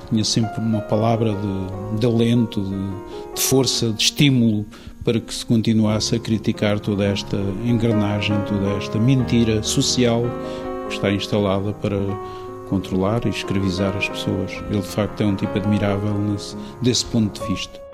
tinha 0.09 0.23
sempre 0.23 0.61
uma 0.61 0.79
palavra 0.79 1.33
de, 1.33 1.99
de 1.99 2.05
alento, 2.05 2.61
de, 2.61 3.35
de 3.35 3.41
força, 3.41 3.91
de 3.91 4.03
estímulo 4.03 4.65
para 5.03 5.19
que 5.19 5.33
se 5.33 5.45
continuasse 5.45 6.15
a 6.15 6.19
criticar 6.19 6.79
toda 6.79 7.05
esta 7.05 7.37
engrenagem, 7.65 8.35
toda 8.47 8.77
esta 8.77 8.97
mentira 8.97 9.61
social 9.61 10.23
que 10.87 10.95
está 10.95 11.11
instalada 11.11 11.73
para 11.73 11.97
controlar 12.69 13.25
e 13.25 13.29
escravizar 13.29 13.95
as 13.95 14.09
pessoas. 14.09 14.51
Ele 14.69 14.81
de 14.81 14.87
facto 14.87 15.21
é 15.21 15.25
um 15.25 15.35
tipo 15.35 15.57
admirável 15.57 16.13
nesse, 16.13 16.55
desse 16.81 17.05
ponto 17.05 17.41
de 17.41 17.47
vista. 17.47 17.85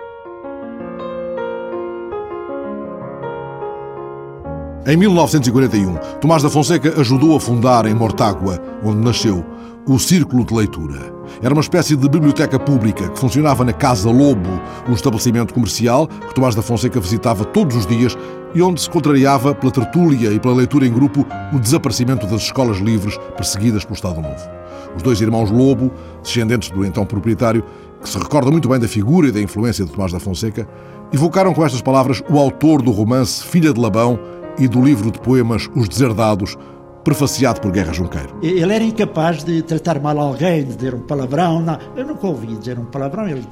Em 4.87 4.97
1941, 4.97 5.95
Tomás 6.19 6.41
da 6.41 6.49
Fonseca 6.49 6.99
ajudou 6.99 7.35
a 7.35 7.39
fundar 7.39 7.85
em 7.85 7.93
Mortágua, 7.93 8.59
onde 8.83 8.97
nasceu, 8.97 9.45
o 9.87 9.99
Círculo 9.99 10.43
de 10.43 10.53
Leitura. 10.55 11.13
Era 11.41 11.53
uma 11.53 11.61
espécie 11.61 11.95
de 11.95 12.09
biblioteca 12.09 12.59
pública 12.59 13.07
que 13.09 13.19
funcionava 13.19 13.63
na 13.63 13.73
Casa 13.73 14.09
Lobo, 14.09 14.49
um 14.89 14.93
estabelecimento 14.93 15.53
comercial 15.53 16.07
que 16.07 16.33
Tomás 16.33 16.55
da 16.55 16.63
Fonseca 16.63 16.99
visitava 16.99 17.45
todos 17.45 17.75
os 17.75 17.85
dias 17.85 18.17
e 18.53 18.61
onde 18.61 18.81
se 18.81 18.89
contrariava 18.89 19.53
pela 19.53 19.71
tertúlia 19.71 20.31
e 20.31 20.39
pela 20.39 20.55
leitura 20.55 20.85
em 20.85 20.91
grupo 20.91 21.25
o 21.53 21.59
desaparecimento 21.59 22.25
das 22.25 22.41
escolas 22.41 22.77
livres 22.77 23.17
perseguidas 23.37 23.83
pelo 23.83 23.95
Estado 23.95 24.21
Novo. 24.21 24.60
Os 24.95 25.03
dois 25.03 25.21
irmãos 25.21 25.49
Lobo, 25.49 25.91
descendentes 26.21 26.69
do 26.69 26.85
então 26.85 27.05
proprietário, 27.05 27.63
que 28.01 28.09
se 28.09 28.17
recorda 28.17 28.51
muito 28.51 28.67
bem 28.67 28.79
da 28.79 28.87
figura 28.87 29.27
e 29.27 29.31
da 29.31 29.39
influência 29.39 29.85
de 29.85 29.91
Tomás 29.91 30.11
da 30.11 30.19
Fonseca, 30.19 30.67
evocaram 31.13 31.53
com 31.53 31.65
estas 31.65 31.81
palavras 31.81 32.23
o 32.29 32.37
autor 32.37 32.81
do 32.81 32.91
romance 32.91 33.43
Filha 33.43 33.73
de 33.73 33.79
Labão 33.79 34.19
e 34.57 34.67
do 34.67 34.81
livro 34.81 35.11
de 35.11 35.19
poemas 35.19 35.69
Os 35.75 35.87
Deserdados, 35.87 36.57
prefaciado 37.03 37.61
por 37.61 37.71
Guerra 37.71 37.93
Junqueiro. 37.93 38.37
Ele 38.41 38.73
era 38.73 38.83
incapaz 38.83 39.43
de 39.43 39.61
tratar 39.61 39.99
mal 39.99 40.17
alguém, 40.19 40.63
de 40.63 40.75
dizer 40.75 40.93
um 40.93 41.01
palavrão. 41.01 41.61
Não, 41.61 41.77
eu 41.95 42.05
nunca 42.05 42.27
ouvi 42.27 42.55
dizer 42.55 42.77
um 42.77 42.85
palavrão. 42.85 43.27
Ele 43.27 43.43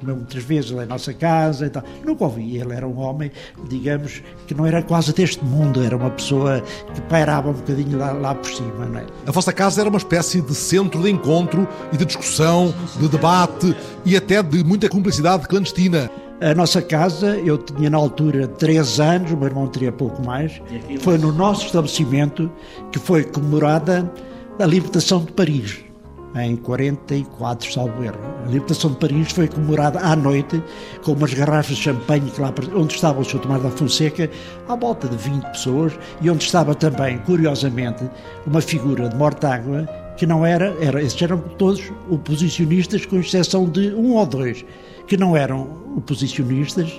comeu 0.00 0.16
muitas 0.16 0.42
vezes 0.42 0.70
lá 0.70 0.84
em 0.84 0.86
nossa 0.86 1.12
casa 1.14 1.66
e 1.66 1.70
tal. 1.70 1.82
Nunca 2.04 2.24
ouvi. 2.24 2.56
Ele 2.56 2.72
era 2.72 2.86
um 2.86 2.98
homem, 2.98 3.30
digamos, 3.68 4.22
que 4.46 4.54
não 4.54 4.66
era 4.66 4.82
quase 4.82 5.12
deste 5.12 5.44
mundo. 5.44 5.82
Era 5.82 5.96
uma 5.96 6.10
pessoa 6.10 6.62
que 6.94 7.00
pairava 7.02 7.50
um 7.50 7.54
bocadinho 7.54 7.98
lá, 7.98 8.12
lá 8.12 8.34
por 8.34 8.50
cima. 8.50 8.86
Não 8.86 9.00
é? 9.00 9.06
A 9.26 9.30
vossa 9.30 9.52
casa 9.52 9.80
era 9.80 9.88
uma 9.88 9.98
espécie 9.98 10.40
de 10.40 10.54
centro 10.54 11.02
de 11.02 11.10
encontro 11.10 11.66
e 11.92 11.96
de 11.96 12.04
discussão, 12.04 12.74
de 12.98 13.08
debate 13.08 13.74
e 14.04 14.16
até 14.16 14.42
de 14.42 14.64
muita 14.64 14.88
cumplicidade 14.88 15.46
clandestina. 15.46 16.10
A 16.38 16.54
nossa 16.54 16.82
casa, 16.82 17.38
eu 17.38 17.56
tinha 17.56 17.88
na 17.88 17.96
altura 17.96 18.46
3 18.46 19.00
anos, 19.00 19.32
o 19.32 19.36
meu 19.38 19.46
irmão 19.48 19.66
teria 19.68 19.90
pouco 19.90 20.22
mais, 20.22 20.60
foi 21.00 21.16
no 21.16 21.32
nosso 21.32 21.64
estabelecimento 21.64 22.50
que 22.92 22.98
foi 22.98 23.24
comemorada 23.24 24.12
a 24.58 24.66
libertação 24.66 25.24
de 25.24 25.32
Paris, 25.32 25.78
em 26.34 26.54
44, 26.56 27.72
salvo 27.72 28.04
erro. 28.04 28.18
A 28.44 28.50
libertação 28.50 28.90
de 28.90 28.98
Paris 28.98 29.32
foi 29.32 29.48
comemorada 29.48 29.98
à 29.98 30.14
noite 30.14 30.62
com 31.02 31.12
umas 31.12 31.32
garrafas 31.32 31.74
de 31.74 31.82
champanhe 31.84 32.30
lá, 32.38 32.52
onde 32.74 32.94
estava 32.94 33.18
o 33.18 33.24
Sr. 33.24 33.38
Tomás 33.38 33.62
da 33.62 33.70
Fonseca, 33.70 34.30
à 34.68 34.76
volta 34.76 35.08
de 35.08 35.16
20 35.16 35.42
pessoas, 35.42 35.98
e 36.20 36.28
onde 36.28 36.44
estava 36.44 36.74
também, 36.74 37.16
curiosamente, 37.18 38.04
uma 38.46 38.60
figura 38.60 39.08
de 39.08 39.16
Mortágua 39.16 39.88
que 40.16 40.26
não 40.26 40.44
era, 40.44 40.76
era, 40.80 41.02
esses 41.02 41.20
eram 41.20 41.38
todos 41.38 41.82
oposicionistas, 42.10 43.04
com 43.06 43.18
exceção 43.18 43.68
de 43.68 43.94
um 43.94 44.14
ou 44.14 44.26
dois 44.26 44.64
que 45.06 45.16
não 45.16 45.36
eram 45.36 45.68
oposicionistas, 45.96 46.92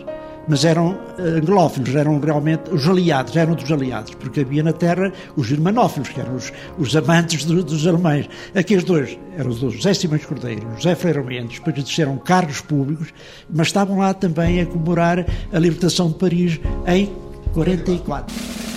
mas 0.47 0.63
eram 0.63 0.97
eh, 1.17 1.39
anglófilos, 1.41 1.93
eram 1.93 2.19
realmente 2.19 2.71
os 2.71 2.87
aliados, 2.87 3.35
eram 3.35 3.53
dos 3.53 3.69
aliados, 3.71 4.15
porque 4.15 4.41
havia 4.41 4.63
na 4.63 4.71
terra 4.71 5.11
os 5.35 5.47
germanófilos, 5.47 6.09
que 6.09 6.21
eram 6.21 6.35
os, 6.35 6.53
os 6.77 6.95
amantes 6.95 7.43
do, 7.43 7.61
dos 7.63 7.85
alemães. 7.85 8.29
Aqueles 8.55 8.83
dois 8.83 9.19
eram 9.37 9.49
os 9.49 9.59
dois, 9.59 9.73
José 9.73 9.93
Simões 9.93 10.25
Cordeiro, 10.25 10.65
José 10.77 10.95
Freire 10.95 11.21
Mendes, 11.23 11.59
depois 11.59 11.77
exerceram 11.77 12.17
cargos 12.17 12.61
públicos, 12.61 13.13
mas 13.49 13.67
estavam 13.67 13.99
lá 13.99 14.13
também 14.13 14.61
a 14.61 14.65
comemorar 14.65 15.25
a 15.51 15.59
libertação 15.59 16.07
de 16.07 16.15
Paris 16.15 16.59
em 16.87 17.11
44. 17.53 18.76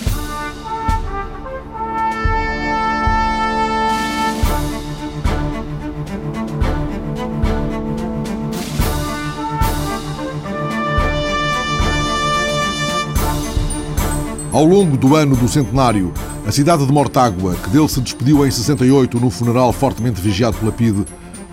Ao 14.51 14.65
longo 14.65 14.97
do 14.97 15.15
ano 15.15 15.33
do 15.33 15.47
centenário, 15.47 16.13
a 16.45 16.51
cidade 16.51 16.85
de 16.85 16.91
Mortágua, 16.91 17.55
que 17.55 17.69
dele 17.69 17.87
se 17.87 18.01
despediu 18.01 18.45
em 18.45 18.51
68 18.51 19.17
no 19.17 19.29
funeral 19.29 19.71
fortemente 19.71 20.19
vigiado 20.19 20.57
pela 20.57 20.73
PIDE, 20.73 21.05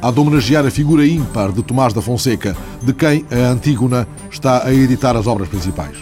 há 0.02 0.10
de 0.10 0.18
homenagear 0.18 0.66
a 0.66 0.70
figura 0.70 1.06
ímpar 1.06 1.52
de 1.52 1.62
Tomás 1.62 1.92
da 1.92 2.02
Fonseca, 2.02 2.56
de 2.82 2.92
quem 2.92 3.24
a 3.30 3.52
Antígona 3.52 4.08
está 4.28 4.66
a 4.66 4.74
editar 4.74 5.14
as 5.14 5.28
obras 5.28 5.48
principais. 5.48 5.96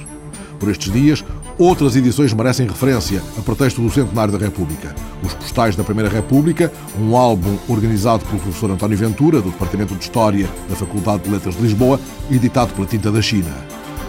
Por 0.59 0.71
estes 0.71 0.91
dias, 0.91 1.23
outras 1.59 1.97
edições 1.97 2.33
merecem 2.33 2.67
referência 2.67 3.23
a 3.37 3.43
pretexto 3.43 3.83
do 3.83 3.91
centenário 3.91 4.33
da 4.33 4.43
República. 4.43 4.95
Os 5.23 5.35
Postais 5.35 5.77
da 5.77 5.85
Primeira 5.85 6.09
República, 6.09 6.73
um 6.99 7.15
álbum 7.15 7.59
organizado 7.69 8.25
pelo 8.25 8.41
professor 8.41 8.71
António 8.71 8.97
Ventura, 8.97 9.43
do 9.43 9.51
Departamento 9.51 9.95
de 9.95 10.03
História 10.03 10.49
da 10.67 10.75
Faculdade 10.75 11.25
de 11.25 11.31
Letras 11.31 11.57
de 11.57 11.63
Lisboa, 11.63 12.01
editado 12.31 12.73
pela 12.73 12.87
Tinta 12.87 13.13
da 13.13 13.21
China. 13.21 13.53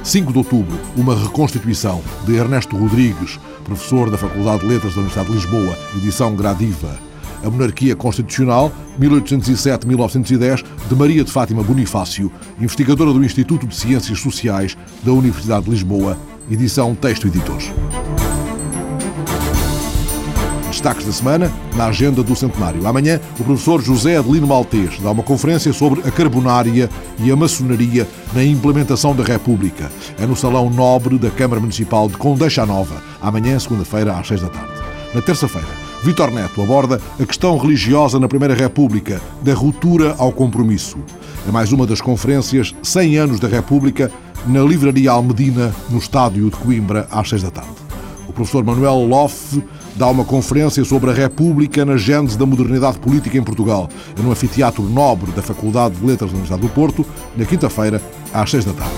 5 0.07 0.31
de 0.31 0.37
outubro, 0.37 0.79
uma 0.95 1.13
reconstituição 1.13 2.01
de 2.25 2.33
Ernesto 2.33 2.77
Rodrigues, 2.77 3.37
professor 3.65 4.09
da 4.09 4.17
Faculdade 4.17 4.61
de 4.61 4.67
Letras 4.67 4.93
da 4.93 5.01
Universidade 5.01 5.27
de 5.27 5.35
Lisboa, 5.35 5.77
edição 5.97 6.33
Gradiva. 6.33 6.97
A 7.43 7.49
Monarquia 7.49 7.93
Constitucional, 7.93 8.71
1807-1910, 8.97 10.63
de 10.87 10.95
Maria 10.95 11.25
de 11.25 11.31
Fátima 11.31 11.61
Bonifácio, 11.61 12.31
investigadora 12.57 13.11
do 13.11 13.21
Instituto 13.21 13.67
de 13.67 13.75
Ciências 13.75 14.21
Sociais 14.21 14.77
da 15.03 15.11
Universidade 15.11 15.65
de 15.65 15.71
Lisboa, 15.71 16.17
edição 16.49 16.95
Texto 16.95 17.27
Editores. 17.27 17.69
Destaques 20.87 21.05
da 21.05 21.11
semana 21.11 21.51
na 21.75 21.87
agenda 21.87 22.23
do 22.23 22.33
centenário. 22.33 22.87
Amanhã, 22.87 23.19
o 23.37 23.43
professor 23.43 23.81
José 23.81 24.15
Adelino 24.15 24.47
Maltês 24.47 24.97
dá 25.01 25.11
uma 25.11 25.21
conferência 25.21 25.73
sobre 25.73 25.99
a 26.07 26.09
carbonária 26.09 26.89
e 27.19 27.29
a 27.29 27.35
maçonaria 27.35 28.07
na 28.33 28.41
implementação 28.41 29.13
da 29.13 29.21
República. 29.21 29.91
É 30.17 30.25
no 30.25 30.33
Salão 30.33 30.69
Nobre 30.69 31.19
da 31.19 31.29
Câmara 31.29 31.59
Municipal 31.59 32.07
de 32.07 32.15
Condeixa 32.15 32.65
Nova, 32.65 33.03
amanhã, 33.21 33.59
segunda-feira, 33.59 34.13
às 34.13 34.27
seis 34.29 34.39
da 34.39 34.47
tarde. 34.47 34.71
Na 35.13 35.21
terça-feira, 35.21 35.67
Vitor 36.05 36.31
Neto 36.31 36.61
aborda 36.61 37.01
a 37.19 37.25
questão 37.25 37.57
religiosa 37.57 38.17
na 38.17 38.29
Primeira 38.29 38.53
República, 38.53 39.21
da 39.41 39.53
ruptura 39.53 40.15
ao 40.17 40.31
compromisso. 40.31 40.97
É 41.45 41.51
mais 41.51 41.73
uma 41.73 41.85
das 41.85 41.99
conferências 41.99 42.73
100 42.81 43.17
anos 43.17 43.39
da 43.41 43.49
República 43.49 44.09
na 44.45 44.61
Livraria 44.61 45.11
Almedina, 45.11 45.75
no 45.89 45.97
Estádio 45.97 46.49
de 46.49 46.55
Coimbra, 46.55 47.09
às 47.11 47.27
seis 47.27 47.43
da 47.43 47.51
tarde. 47.51 47.71
O 48.29 48.31
professor 48.31 48.63
Manuel 48.63 49.05
Loff 49.05 49.61
dá 49.97 50.07
uma 50.07 50.23
conferência 50.23 50.85
sobre 50.85 51.09
a 51.09 51.13
República 51.13 51.83
na 51.83 51.97
gênese 51.97 52.37
da 52.37 52.45
modernidade 52.45 52.99
política 52.99 53.37
em 53.37 53.43
Portugal, 53.43 53.89
no 54.21 54.31
anfiteatro 54.31 54.83
nobre 54.83 55.31
da 55.31 55.41
Faculdade 55.41 55.95
de 55.95 56.05
Letras 56.05 56.29
da 56.29 56.37
Universidade 56.37 56.61
do 56.61 56.69
Porto, 56.69 57.05
na 57.35 57.45
quinta-feira, 57.45 58.01
às 58.31 58.49
seis 58.49 58.63
da 58.63 58.73
tarde. 58.73 58.93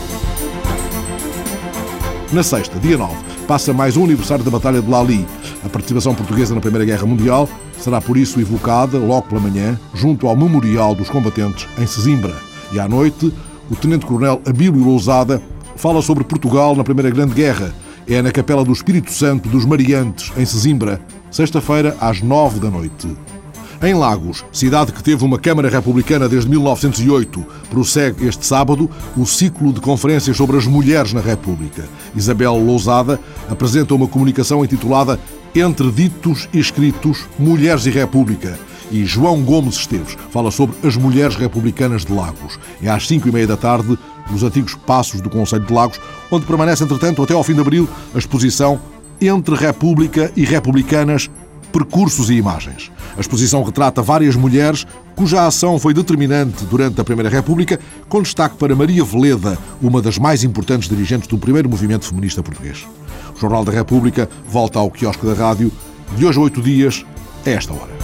Na 2.34 2.44
sexta, 2.44 2.78
dia 2.80 2.98
9, 2.98 3.14
passa 3.48 3.74
mais 3.74 3.96
um 3.96 4.04
aniversário 4.04 4.44
da 4.44 4.52
Batalha 4.52 4.82
de 4.82 4.90
Lali. 4.90 5.26
A 5.66 5.70
participação 5.70 6.14
portuguesa 6.14 6.54
na 6.54 6.62
Primeira 6.62 6.86
Guerra 6.86 7.06
Mundial 7.06 7.50
será 7.80 8.02
por 8.02 8.18
isso 8.18 8.40
evocada, 8.40 8.98
logo 8.98 9.30
pela 9.30 9.42
manhã, 9.42 9.80
junto 9.96 10.28
ao 10.28 10.36
Memorial 10.36 10.94
dos 10.94 11.10
Combatentes, 11.10 11.68
em 11.80 11.88
Sesimbra. 11.88 12.36
E 12.72 12.80
à 12.80 12.88
noite, 12.88 13.34
o 13.72 13.76
Tenente-Coronel 13.76 14.42
Abílio 14.46 14.84
Lousada 14.84 15.42
fala 15.76 16.02
sobre 16.02 16.26
Portugal 16.26 16.76
na 16.76 16.84
Primeira 16.84 17.10
Grande 17.10 17.34
Guerra. 17.34 17.74
É 18.08 18.22
na 18.22 18.32
Capela 18.32 18.64
do 18.64 18.72
Espírito 18.72 19.12
Santo 19.12 19.50
dos 19.50 19.66
Mariantes, 19.66 20.32
em 20.38 20.46
Sesimbra, 20.46 21.00
sexta-feira, 21.30 21.96
às 22.00 22.22
nove 22.22 22.60
da 22.60 22.70
noite. 22.70 23.08
Em 23.82 23.94
Lagos, 23.94 24.44
cidade 24.52 24.92
que 24.92 25.02
teve 25.02 25.24
uma 25.24 25.40
Câmara 25.40 25.70
Republicana 25.70 26.28
desde 26.28 26.50
1908, 26.50 27.46
prossegue 27.70 28.28
este 28.28 28.46
sábado 28.46 28.90
o 29.16 29.26
ciclo 29.26 29.72
de 29.72 29.80
conferências 29.80 30.36
sobre 30.36 30.58
as 30.58 30.66
mulheres 30.66 31.14
na 31.14 31.22
República. 31.22 31.88
Isabel 32.14 32.58
Lousada 32.58 33.18
apresenta 33.50 33.96
uma 33.96 34.08
comunicação 34.08 34.66
intitulada 34.66 35.18
Entre 35.56 35.90
Ditos 35.92 36.50
e 36.52 36.60
Escritos, 36.60 37.26
Mulheres 37.38 37.86
e 37.86 37.90
República, 37.90 38.60
e 38.92 39.06
João 39.06 39.42
Gomes 39.42 39.76
Esteves 39.76 40.18
fala 40.32 40.52
sobre 40.52 40.76
as 40.88 40.96
mulheres 40.96 41.36
republicanas 41.36 42.06
de 42.06 42.14
Lagos. 42.14 42.60
É 42.82 42.90
às 42.90 43.08
5 43.08 43.28
e 43.28 43.32
meia 43.32 43.48
da 43.48 43.58
tarde, 43.58 43.98
nos 44.30 44.44
antigos 44.44 44.76
passos 44.76 45.22
do 45.22 45.30
Conselho 45.30 45.66
de 45.66 45.74
Lagos, 45.74 46.00
onde 46.32 46.46
permanece, 46.46 46.84
entretanto, 46.84 47.24
até 47.24 47.34
ao 47.34 47.44
fim 47.44 47.54
de 47.54 47.62
abril, 47.62 47.88
a 48.14 48.18
exposição 48.18 48.80
Entre 49.22 49.56
República 49.56 50.32
e 50.36 50.46
Republicanas, 50.46 51.30
Percursos 51.72 52.30
e 52.30 52.36
Imagens. 52.36 52.92
A 53.18 53.20
exposição 53.20 53.64
retrata 53.64 54.02
várias 54.02 54.36
mulheres 54.36 54.86
cuja 55.16 55.46
ação 55.46 55.78
foi 55.78 55.94
determinante 55.94 56.64
durante 56.66 57.02
a 57.02 57.04
Primeira 57.04 57.30
República, 57.30 57.80
com 58.08 58.22
destaque 58.22 58.56
para 58.56 58.76
Maria 58.76 59.04
Veleda, 59.04 59.58
uma 59.82 60.02
das 60.02 60.18
mais 60.18 60.44
importantes 60.44 60.88
dirigentes 60.88 61.28
do 61.28 61.38
primeiro 61.38 61.70
movimento 61.70 62.06
feminista 62.06 62.42
português. 62.42 62.88
O 63.36 63.40
Jornal 63.40 63.66
da 63.66 63.72
República 63.72 64.30
volta 64.48 64.80
ao 64.80 64.90
quiosque 64.90 65.26
da 65.26 65.34
rádio 65.34 65.72
de 66.16 66.26
hoje 66.26 66.40
a 66.40 66.42
oito 66.42 66.62
dias, 66.62 67.06
a 67.46 67.50
esta 67.50 67.74
hora. 67.74 67.99